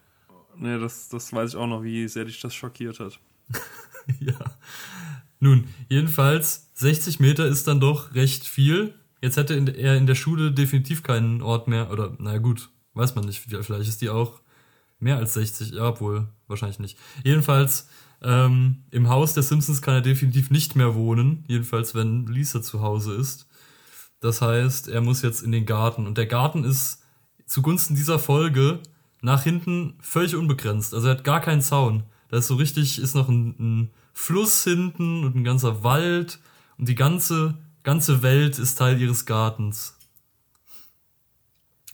[0.56, 3.20] Nee, das, das weiß ich auch noch, wie sehr dich das schockiert hat.
[4.18, 4.38] ja.
[5.40, 8.94] Nun, jedenfalls, 60 Meter ist dann doch recht viel.
[9.20, 13.24] Jetzt hätte er in der Schule definitiv keinen Ort mehr, oder, na gut, weiß man
[13.24, 14.40] nicht, vielleicht ist die auch
[14.98, 16.98] mehr als 60, ja, obwohl, wahrscheinlich nicht.
[17.24, 17.88] Jedenfalls,
[18.22, 22.82] ähm, im Haus der Simpsons kann er definitiv nicht mehr wohnen, jedenfalls wenn Lisa zu
[22.82, 23.46] Hause ist.
[24.20, 26.06] Das heißt, er muss jetzt in den Garten.
[26.06, 27.02] Und der Garten ist
[27.46, 28.80] zugunsten dieser Folge
[29.20, 30.94] nach hinten völlig unbegrenzt.
[30.94, 32.04] Also er hat gar keinen Zaun.
[32.28, 36.40] Da ist so richtig, ist noch ein, ein Fluss hinten und ein ganzer Wald.
[36.76, 39.96] Und die ganze, ganze Welt ist Teil ihres Gartens.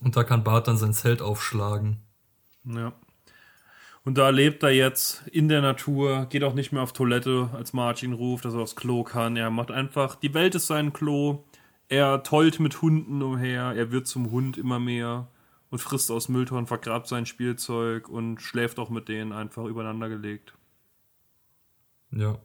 [0.01, 2.04] Und da kann Bart dann sein Zelt aufschlagen.
[2.65, 2.93] Ja.
[4.03, 7.73] Und da lebt er jetzt in der Natur, geht auch nicht mehr auf Toilette, als
[7.73, 9.35] Martin ruft, dass er aufs Klo kann.
[9.35, 11.43] Er macht einfach, die Welt ist sein Klo.
[11.89, 15.27] Er tollt mit Hunden umher, er wird zum Hund immer mehr
[15.69, 20.53] und frisst aus Mülltonnen, vergrabt sein Spielzeug und schläft auch mit denen einfach übereinander gelegt.
[22.11, 22.37] Ja.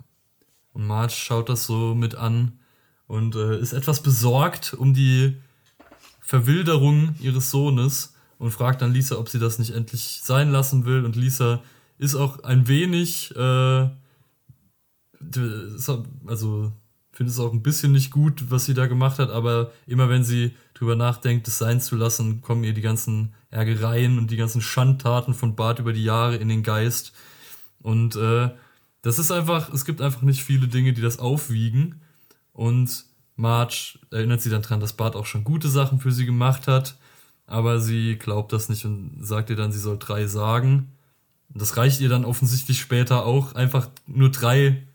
[0.73, 2.59] Und Marge schaut das so mit an
[3.07, 5.37] und äh, ist etwas besorgt um die
[6.21, 11.05] Verwilderung ihres Sohnes und fragt dann Lisa, ob sie das nicht endlich sein lassen will.
[11.05, 11.63] Und Lisa
[11.99, 13.91] ist auch ein wenig, äh,
[16.27, 16.73] also
[17.13, 20.25] findet es auch ein bisschen nicht gut, was sie da gemacht hat, aber immer wenn
[20.25, 24.63] sie drüber nachdenkt, es sein zu lassen, kommen ihr die ganzen Ärgereien und die ganzen
[24.63, 27.13] Schandtaten von Bart über die Jahre in den Geist.
[27.83, 28.49] Und äh,
[29.03, 32.01] das ist einfach, es gibt einfach nicht viele Dinge, die das aufwiegen.
[32.55, 33.05] Und
[33.37, 36.97] Marge erinnert sie dann dran, dass Bart auch schon gute Sachen für sie gemacht hat,
[37.51, 40.93] aber sie glaubt das nicht und sagt ihr dann, sie soll drei sagen.
[41.49, 44.87] Das reicht ihr dann offensichtlich später auch, einfach nur drei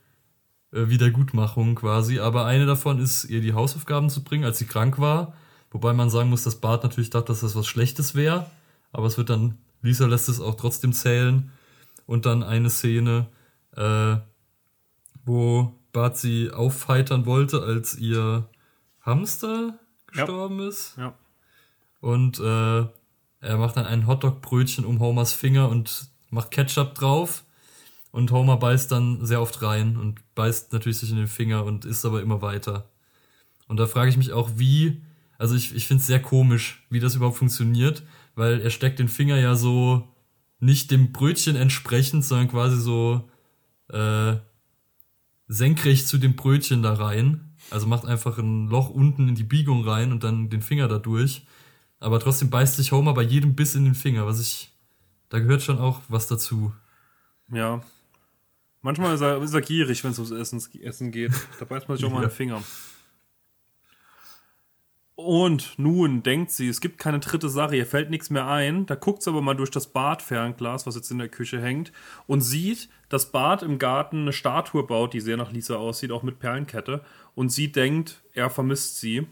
[0.71, 2.19] äh, Wiedergutmachungen quasi.
[2.19, 5.33] Aber eine davon ist, ihr die Hausaufgaben zu bringen, als sie krank war.
[5.69, 8.49] Wobei man sagen muss, dass Bart natürlich dachte, dass das was Schlechtes wäre.
[8.93, 11.51] Aber es wird dann, Lisa lässt es auch trotzdem zählen.
[12.05, 13.27] Und dann eine Szene,
[13.75, 14.15] äh,
[15.25, 18.47] wo Bart sie aufheitern wollte, als ihr
[19.01, 19.77] Hamster
[20.07, 20.67] gestorben ja.
[20.69, 20.95] ist.
[20.97, 21.13] Ja.
[21.99, 22.85] Und äh,
[23.41, 27.43] er macht dann ein Hotdog-Brötchen um Homers Finger und macht Ketchup drauf.
[28.11, 31.83] Und Homer beißt dann sehr oft rein und beißt natürlich sich in den Finger und
[31.83, 32.89] isst aber immer weiter.
[33.67, 35.01] Und da frage ich mich auch, wie,
[35.37, 38.03] also ich, ich finde es sehr komisch, wie das überhaupt funktioniert,
[38.35, 40.07] weil er steckt den Finger ja so
[40.59, 43.29] nicht dem Brötchen entsprechend, sondern quasi so
[43.89, 44.35] äh,
[45.47, 47.55] senkrecht zu dem Brötchen da rein.
[47.69, 50.99] Also macht einfach ein Loch unten in die Biegung rein und dann den Finger da
[50.99, 51.45] durch.
[51.99, 54.71] Aber trotzdem beißt sich Homer bei jedem Biss in den Finger, was ich.
[55.29, 56.73] Da gehört schon auch was dazu.
[57.51, 57.81] Ja,
[58.85, 61.31] Manchmal ist er, ist er gierig, wenn es ums Essen, Essen geht.
[61.57, 62.27] Da beißt man sich auch mal ja.
[62.27, 62.61] den Finger.
[65.15, 68.85] Und nun denkt sie, es gibt keine dritte Sache, ihr fällt nichts mehr ein.
[68.85, 71.91] Da guckt sie aber mal durch das Badfernglas, was jetzt in der Küche hängt,
[72.27, 76.21] und sieht, dass Bart im Garten eine Statue baut, die sehr nach Lisa aussieht, auch
[76.21, 77.03] mit Perlenkette.
[77.33, 79.25] Und sie denkt, er vermisst sie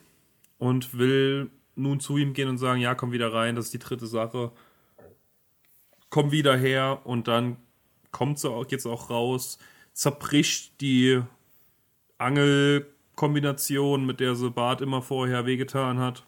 [0.58, 3.80] und will nun zu ihm gehen und sagen, ja, komm wieder rein, das ist die
[3.80, 4.52] dritte Sache.
[6.10, 7.58] Komm wieder her und dann
[8.12, 9.58] kommt so jetzt auch raus,
[9.94, 11.22] zerbricht die
[12.18, 16.24] Angelkombination, mit der sie Bart immer vorher wehgetan hat.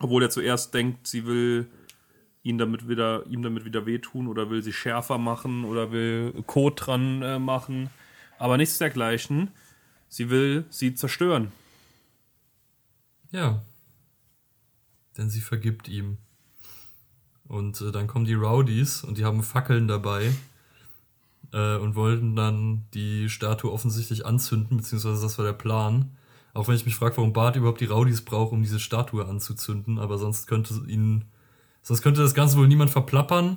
[0.00, 1.68] Obwohl er zuerst denkt, sie will
[2.42, 6.86] ihn damit wieder, ihm damit wieder wehtun oder will sie schärfer machen oder will Kot
[6.86, 7.90] dran äh, machen.
[8.38, 9.50] Aber nichts dergleichen.
[10.08, 11.52] Sie will sie zerstören.
[13.30, 13.62] Ja.
[15.18, 16.16] Denn sie vergibt ihm.
[17.48, 20.32] Und äh, dann kommen die Rowdies und die haben Fackeln dabei
[21.52, 26.10] äh, und wollten dann die Statue offensichtlich anzünden, beziehungsweise das war der Plan.
[26.54, 29.98] Auch wenn ich mich frage, warum Bart überhaupt die Rowdies braucht, um diese Statue anzuzünden,
[29.98, 31.24] aber sonst könnte ihn,
[31.82, 33.56] sonst könnte das Ganze wohl niemand verplappern.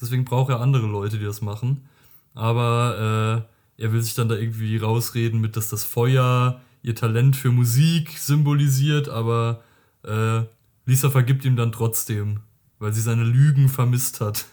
[0.00, 1.88] Deswegen braucht er andere Leute, die das machen.
[2.34, 3.46] Aber
[3.78, 7.52] äh, er will sich dann da irgendwie rausreden mit, dass das Feuer ihr Talent für
[7.52, 9.62] Musik symbolisiert, aber
[10.02, 10.42] äh,
[10.84, 12.40] Lisa vergibt ihm dann trotzdem,
[12.78, 14.46] weil sie seine Lügen vermisst hat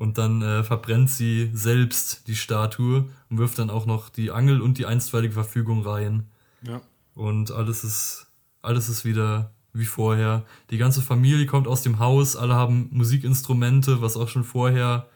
[0.00, 4.62] und dann äh, verbrennt sie selbst die Statue und wirft dann auch noch die Angel
[4.62, 6.26] und die einstweilige Verfügung rein.
[6.62, 6.80] Ja.
[7.14, 8.26] Und alles ist,
[8.62, 10.46] alles ist wieder wie vorher.
[10.70, 15.06] Die ganze Familie kommt aus dem Haus, alle haben Musikinstrumente, was auch schon vorher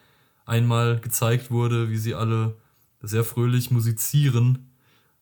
[0.45, 2.55] einmal gezeigt wurde, wie sie alle
[3.01, 4.71] sehr fröhlich musizieren.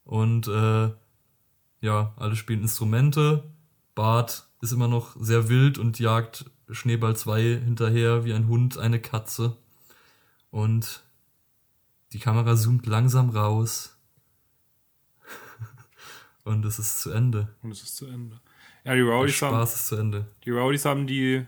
[0.05, 0.91] Und äh,
[1.81, 3.45] ja, alle spielen Instrumente.
[3.95, 9.01] Bart ist immer noch sehr wild und jagt Schneeball 2 hinterher wie ein Hund eine
[9.01, 9.57] Katze.
[10.51, 11.03] Und
[12.13, 13.97] die Kamera zoomt langsam raus.
[16.45, 17.49] und es ist zu Ende.
[17.63, 18.41] Und es ist zu Ende.
[18.85, 20.27] Ja, die Rowdies Spaß haben, ist zu Ende.
[20.45, 21.47] Die Rowdies haben die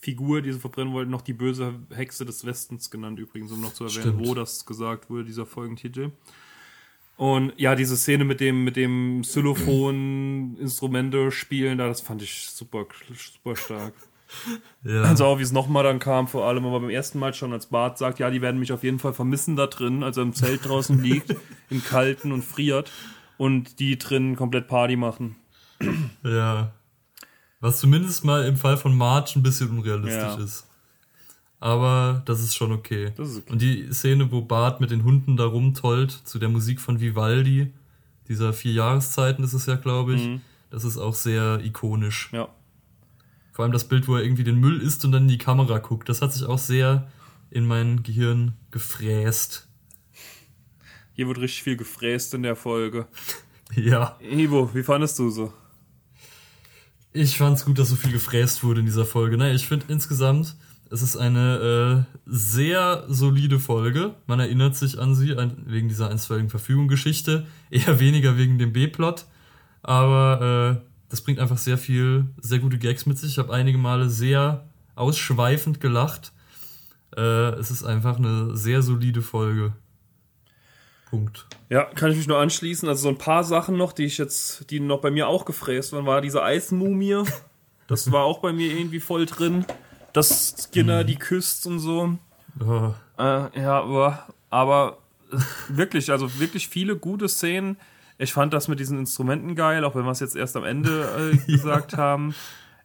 [0.00, 3.74] Figur, die sie verbrennen wollten, noch die böse Hexe des Westens genannt, übrigens, um noch
[3.74, 4.26] zu erwähnen, Stimmt.
[4.26, 6.12] wo das gesagt wurde, dieser Folgentitel.
[7.20, 12.86] Und ja, diese Szene mit dem, mit dem Xylophon-Instrumente spielen, da, das fand ich super,
[13.14, 13.92] super stark.
[14.84, 15.02] Ja.
[15.02, 17.66] Also auch wie es nochmal dann kam, vor allem aber beim ersten Mal schon, als
[17.66, 20.34] Bart sagt, ja, die werden mich auf jeden Fall vermissen da drin, als er im
[20.34, 21.34] Zelt draußen liegt,
[21.68, 22.92] im Kalten und friert
[23.38, 25.34] und die drin komplett Party machen.
[26.22, 26.70] Ja.
[27.58, 30.36] Was zumindest mal im Fall von March ein bisschen unrealistisch ja.
[30.36, 30.69] ist.
[31.60, 33.12] Aber das ist schon okay.
[33.16, 33.52] Das ist okay.
[33.52, 37.70] Und die Szene, wo Bart mit den Hunden da rumtollt, zu der Musik von Vivaldi,
[38.28, 40.40] dieser vier Jahreszeiten ist es ja, glaube ich, mhm.
[40.70, 42.30] das ist auch sehr ikonisch.
[42.32, 42.48] Ja.
[43.52, 45.78] Vor allem das Bild, wo er irgendwie den Müll isst und dann in die Kamera
[45.78, 46.08] guckt.
[46.08, 47.10] Das hat sich auch sehr
[47.50, 49.66] in mein Gehirn gefräst.
[51.12, 53.06] Hier wird richtig viel gefräst in der Folge.
[53.74, 54.16] ja.
[54.20, 55.52] Ivo, wie fandest du so?
[57.12, 59.36] Ich fand's gut, dass so viel gefräst wurde in dieser Folge.
[59.36, 60.56] Naja, ich finde insgesamt,
[60.90, 64.14] es ist eine äh, sehr solide Folge.
[64.26, 69.26] Man erinnert sich an sie wegen dieser einstweiligen Verfügung Geschichte, eher weniger wegen dem B-Plot.
[69.82, 73.32] Aber äh, das bringt einfach sehr viel, sehr gute Gags mit sich.
[73.32, 76.32] Ich habe einige Male sehr ausschweifend gelacht.
[77.16, 79.72] Äh, es ist einfach eine sehr solide Folge.
[81.08, 81.46] Punkt.
[81.68, 82.88] Ja, kann ich mich nur anschließen.
[82.88, 85.92] Also so ein paar Sachen noch, die ich jetzt, die noch bei mir auch gefräst
[85.92, 87.22] waren, war diese Eismumie.
[87.86, 89.64] Das war auch bei mir irgendwie voll drin.
[90.12, 91.06] Dass Skinner mhm.
[91.06, 92.18] die küsst und so.
[92.60, 92.94] Oh.
[93.18, 94.98] Äh, ja, aber
[95.68, 97.76] wirklich, also wirklich viele gute Szenen.
[98.18, 101.32] Ich fand das mit diesen Instrumenten geil, auch wenn wir es jetzt erst am Ende
[101.32, 101.98] äh, gesagt ja.
[101.98, 102.34] haben.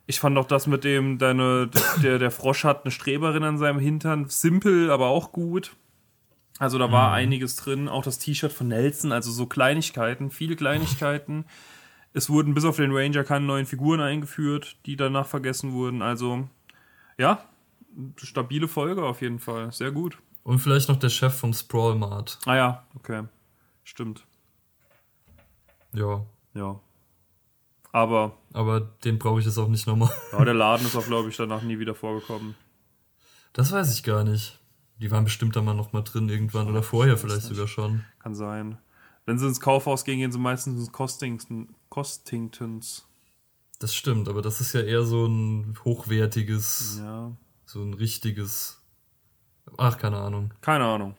[0.08, 1.70] Ich fand auch das mit dem, deine,
[2.04, 4.30] der, der Frosch hat eine Streberin an seinem Hintern.
[4.30, 5.76] Simpel, aber auch gut.
[6.60, 7.16] Also da war mhm.
[7.16, 7.90] einiges drin.
[7.90, 11.46] Auch das T-Shirt von Nelson, also so Kleinigkeiten, viele Kleinigkeiten.
[12.14, 16.02] Es wurden bis auf den Ranger keine neuen Figuren eingeführt, die danach vergessen wurden.
[16.02, 16.48] Also,
[17.18, 17.44] ja,
[18.18, 19.72] stabile Folge auf jeden Fall.
[19.72, 20.18] Sehr gut.
[20.44, 22.40] Und vielleicht noch der Chef vom Sprawl Mart.
[22.46, 23.24] Ah ja, okay.
[23.84, 24.26] Stimmt.
[25.94, 26.26] Ja.
[26.54, 26.80] Ja.
[27.92, 28.38] Aber.
[28.54, 30.12] Aber den brauche ich jetzt auch nicht nochmal.
[30.32, 32.56] Ja, der Laden ist auch, glaube ich, danach nie wieder vorgekommen.
[33.54, 34.60] Das weiß ich gar nicht.
[34.98, 38.04] Die waren bestimmt da mal noch mal drin irgendwann oder vorher vielleicht sogar schon.
[38.20, 38.78] Kann sein.
[39.26, 43.08] Wenn sie ins Kaufhaus gehen, gehen sie meistens ins Costington, Costingtons.
[43.80, 47.32] Das stimmt, aber das ist ja eher so ein hochwertiges, Ja.
[47.66, 48.82] so ein richtiges.
[49.78, 50.54] Ach, keine Ahnung.
[50.62, 51.16] Keine Ahnung.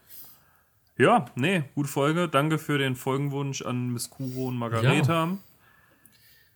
[0.99, 2.29] Ja, nee, gute Folge.
[2.29, 5.37] Danke für den Folgenwunsch an Miss Kuro und Margareta.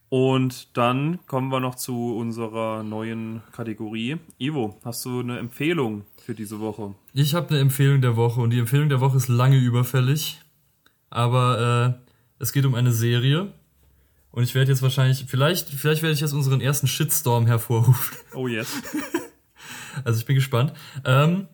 [0.09, 4.17] Und dann kommen wir noch zu unserer neuen Kategorie.
[4.39, 6.95] Ivo, hast du eine Empfehlung für diese Woche?
[7.13, 10.41] Ich habe eine Empfehlung der Woche und die Empfehlung der Woche ist lange überfällig.
[11.09, 13.53] Aber äh, es geht um eine Serie.
[14.31, 18.17] Und ich werde jetzt wahrscheinlich, vielleicht, vielleicht werde ich jetzt unseren ersten Shitstorm hervorrufen.
[18.33, 18.69] Oh yes.
[20.05, 20.71] Also ich bin gespannt.
[21.03, 21.47] Ähm,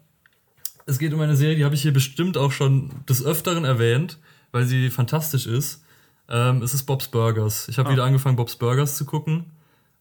[0.85, 4.19] es geht um eine Serie, die habe ich hier bestimmt auch schon des Öfteren erwähnt,
[4.51, 5.83] weil sie fantastisch ist.
[6.29, 7.67] Ähm, es ist Bob's Burgers.
[7.67, 7.91] Ich habe Ah.
[7.93, 9.45] wieder angefangen, Bob's Burgers zu gucken.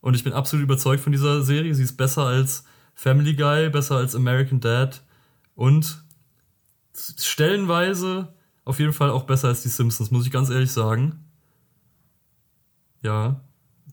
[0.02, 1.74] Und ich bin absolut überzeugt von dieser Serie.
[1.74, 2.64] Sie ist besser als
[2.94, 5.02] Family Guy, besser als American Dad
[5.54, 6.04] und
[7.18, 11.24] stellenweise auf jeden Fall auch besser als die Simpsons, muss ich ganz ehrlich sagen.
[13.06, 13.40] Ja,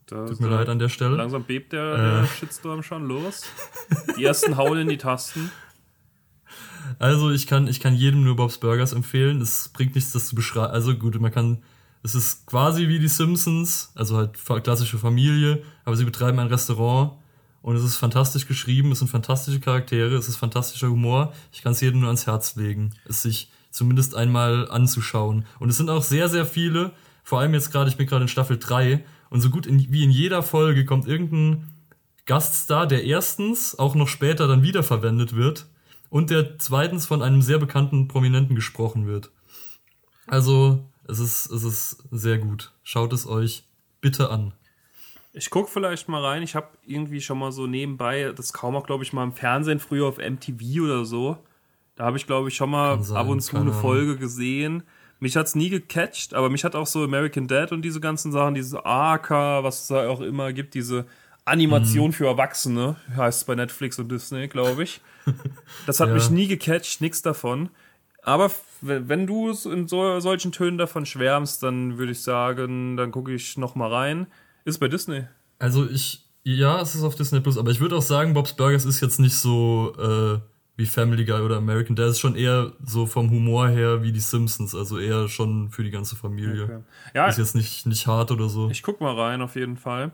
[0.06, 1.16] Da, tut mir leid an der Stelle.
[1.16, 1.96] Langsam bebt der, Äh.
[1.96, 3.42] der Shitstorm schon los.
[4.18, 5.50] Die ersten hauen in die Tasten.
[6.98, 9.40] Also ich kann, ich kann jedem nur Bob's Burgers empfehlen.
[9.40, 10.72] Es bringt nichts, das zu beschreiben.
[10.72, 11.62] Also gut, man kann,
[12.02, 14.34] es ist quasi wie die Simpsons, also halt
[14.64, 17.12] klassische Familie, aber sie betreiben ein Restaurant
[17.62, 21.32] und es ist fantastisch geschrieben, es sind fantastische Charaktere, es ist fantastischer Humor.
[21.52, 25.46] Ich kann es jedem nur ans Herz legen, es sich zumindest einmal anzuschauen.
[25.58, 26.92] Und es sind auch sehr, sehr viele,
[27.24, 30.04] vor allem jetzt gerade, ich bin gerade in Staffel 3 und so gut in, wie
[30.04, 31.72] in jeder Folge kommt irgendein
[32.26, 35.66] Gaststar, der erstens auch noch später dann wiederverwendet wird
[36.10, 39.32] und der zweitens von einem sehr bekannten Prominenten gesprochen wird.
[40.26, 42.72] Also, es ist, es ist sehr gut.
[42.82, 43.64] Schaut es euch
[44.00, 44.54] bitte an.
[45.32, 46.42] Ich guck vielleicht mal rein.
[46.42, 49.80] Ich habe irgendwie schon mal so nebenbei, das kaum auch, glaube ich, mal im Fernsehen,
[49.80, 51.38] früher auf MTV oder so.
[51.96, 53.72] Da habe ich, glaube ich, schon mal sein, ab und zu eine.
[53.72, 54.84] Folge gesehen.
[55.24, 58.54] Mich hat's nie gecatcht, aber mich hat auch so American Dad und diese ganzen Sachen,
[58.54, 59.30] diese AK,
[59.64, 61.06] was es da auch immer gibt, diese
[61.46, 62.12] Animation Mhm.
[62.12, 65.00] für Erwachsene, heißt es bei Netflix und Disney, glaube ich.
[65.86, 66.14] Das hat Ja.
[66.14, 67.70] mich nie gecatcht, nix davon.
[68.22, 68.50] Aber
[68.82, 73.32] wenn du es in so, solchen Tönen davon schwärmst, dann würde ich sagen, dann gucke
[73.32, 74.26] ich noch mal rein.
[74.66, 75.24] Ist bei Disney.
[75.58, 78.84] Also ich, ja, es ist auf Disney Plus, aber ich würde auch sagen, Bob's Burgers
[78.84, 80.38] ist jetzt nicht so äh,
[80.76, 82.06] wie Family Guy oder American Dad.
[82.06, 85.84] Es ist schon eher so vom Humor her wie die Simpsons, also eher schon für
[85.84, 86.64] die ganze Familie.
[86.64, 86.78] Okay.
[87.14, 88.70] Ja, Ist jetzt nicht, nicht hart oder so.
[88.70, 90.10] ich guck mal rein auf jeden Fall.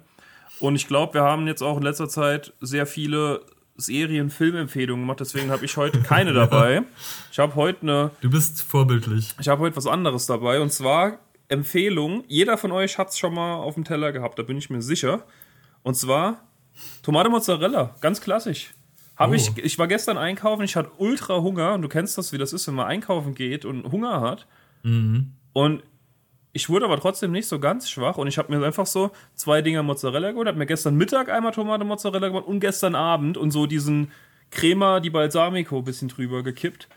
[0.59, 3.41] Und ich glaube, wir haben jetzt auch in letzter Zeit sehr viele
[3.77, 6.83] Serien, Filmempfehlungen gemacht, deswegen habe ich heute keine dabei.
[7.33, 9.35] Ich habe heute eine Du bist vorbildlich.
[9.41, 12.23] Ich habe heute was anderes dabei und zwar Empfehlung.
[12.29, 14.83] Jeder von euch hat es schon mal auf dem Teller gehabt, da bin ich mir
[14.83, 15.25] sicher.
[15.83, 16.43] Und zwar
[17.03, 18.75] Tomate Mozzarella, ganz klassisch.
[19.21, 19.35] Habe Oh.
[19.37, 22.53] ich, ich war gestern einkaufen, ich hatte ultra Hunger und du kennst das, wie das
[22.53, 24.47] ist, wenn man einkaufen geht und Hunger hat.
[24.83, 25.33] Mhm.
[25.53, 25.83] Und
[26.53, 29.63] ich wurde aber trotzdem nicht so ganz schwach und ich habe mir einfach so zwei
[29.63, 33.51] Dinger Mozzarella geholt, habe mir gestern Mittag einmal Tomate Mozzarella gemacht und gestern Abend und
[33.53, 34.11] so diesen
[34.51, 36.89] Crema di Balsamico ein bisschen drüber gekippt.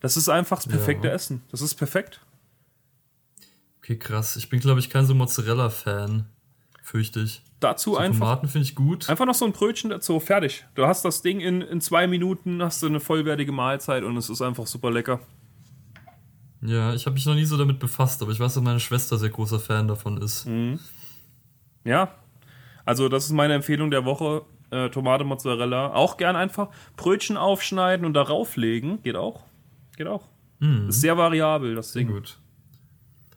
[0.00, 1.14] Das ist einfach das perfekte Ja.
[1.14, 1.42] Essen.
[1.50, 2.20] Das ist perfekt.
[3.78, 4.36] Okay, krass.
[4.36, 6.26] Ich bin, glaube ich, kein so Mozzarella-Fan.
[6.82, 7.42] Fürchte ich.
[7.62, 9.08] Dazu So einfach, Tomaten finde ich gut.
[9.08, 10.64] einfach noch so ein Brötchen dazu, fertig.
[10.74, 14.28] Du hast das Ding in, in zwei Minuten, hast du eine vollwertige Mahlzeit und es
[14.28, 15.20] ist einfach super lecker.
[16.60, 19.18] Ja, ich habe mich noch nie so damit befasst, aber ich weiß, dass meine Schwester
[19.18, 20.46] sehr großer Fan davon ist.
[20.46, 20.78] Mhm.
[21.84, 22.14] Ja,
[22.84, 24.42] also das ist meine Empfehlung der Woche.
[24.70, 25.92] Äh, Tomate, Mozzarella.
[25.92, 29.02] Auch gern einfach Brötchen aufschneiden und darauf legen.
[29.02, 29.42] Geht auch.
[29.96, 30.28] Geht auch.
[30.88, 32.12] Ist sehr variabel, das Sehr Ding.
[32.12, 32.38] gut.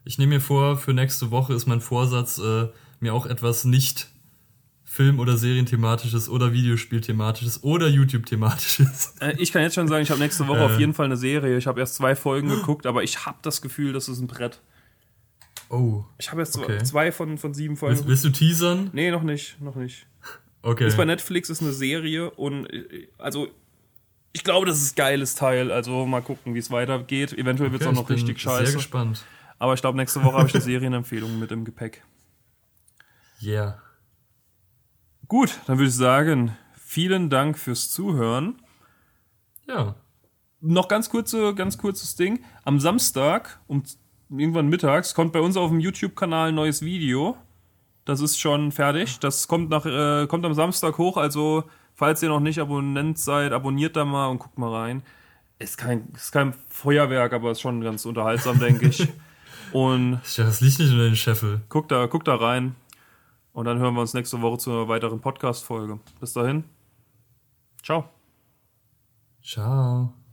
[0.04, 2.68] Ich nehme mir vor, für nächste Woche ist mein Vorsatz, äh,
[3.00, 4.10] mir auch etwas nicht
[4.96, 9.16] Film- oder Serienthematisches oder Videospielthematisches oder YouTube-thematisches.
[9.20, 10.64] Äh, ich kann jetzt schon sagen, ich habe nächste Woche Äh.
[10.66, 11.58] auf jeden Fall eine Serie.
[11.58, 14.62] Ich habe erst zwei Folgen geguckt, aber ich habe das Gefühl, das ist ein Brett.
[15.70, 16.06] Oh.
[16.18, 16.82] Ich habe jetzt Okay.
[16.84, 17.96] zwei von, von sieben Folgen.
[17.98, 18.90] Willst, willst du teasern?
[18.94, 20.08] Nee, noch nicht, noch nicht.
[20.62, 20.88] Okay.
[20.88, 23.50] Ist bei Netflix, ist eine Serie und äh, also
[24.32, 25.72] ich glaube, das ist ein geiles Teil.
[25.74, 27.34] Also mal gucken, wie es weitergeht.
[27.34, 28.74] Eventuell wird es Okay, auch ich noch bin richtig Sehr scheiße.
[28.78, 29.26] gespannt.
[29.60, 32.02] Aber ich glaube, nächste Woche habe ich eine Serienempfehlung mit im Gepäck.
[33.42, 33.82] Yeah.
[35.28, 38.62] Gut, dann würde ich sagen, vielen Dank fürs Zuhören.
[39.68, 39.96] Ja.
[40.62, 42.44] Noch ganz kurze, ganz kurzes Ding.
[42.64, 43.84] Am Samstag um
[44.30, 47.38] irgendwann mittags kommt bei uns auf dem YouTube-Kanal ein neues Video.
[48.06, 49.20] Das ist schon fertig.
[49.20, 51.18] Das kommt nach, äh, kommt am Samstag hoch.
[51.18, 51.64] Also
[51.94, 55.04] falls ihr noch nicht Abonnent seid, abonniert da mal und guckt mal rein.
[55.58, 59.08] Ist kein, ist kein Feuerwerk, aber ist schon ganz unterhaltsam, denke ich.
[59.72, 61.62] Und Das liegt nicht in den Scheffel.
[61.68, 62.76] guck da, guck da rein.
[63.56, 66.02] Und dann hören wir uns nächste Woche zu einer weiteren Podcast-Folge.
[66.20, 66.66] Bis dahin.
[67.82, 68.10] Ciao.
[69.42, 70.25] Ciao.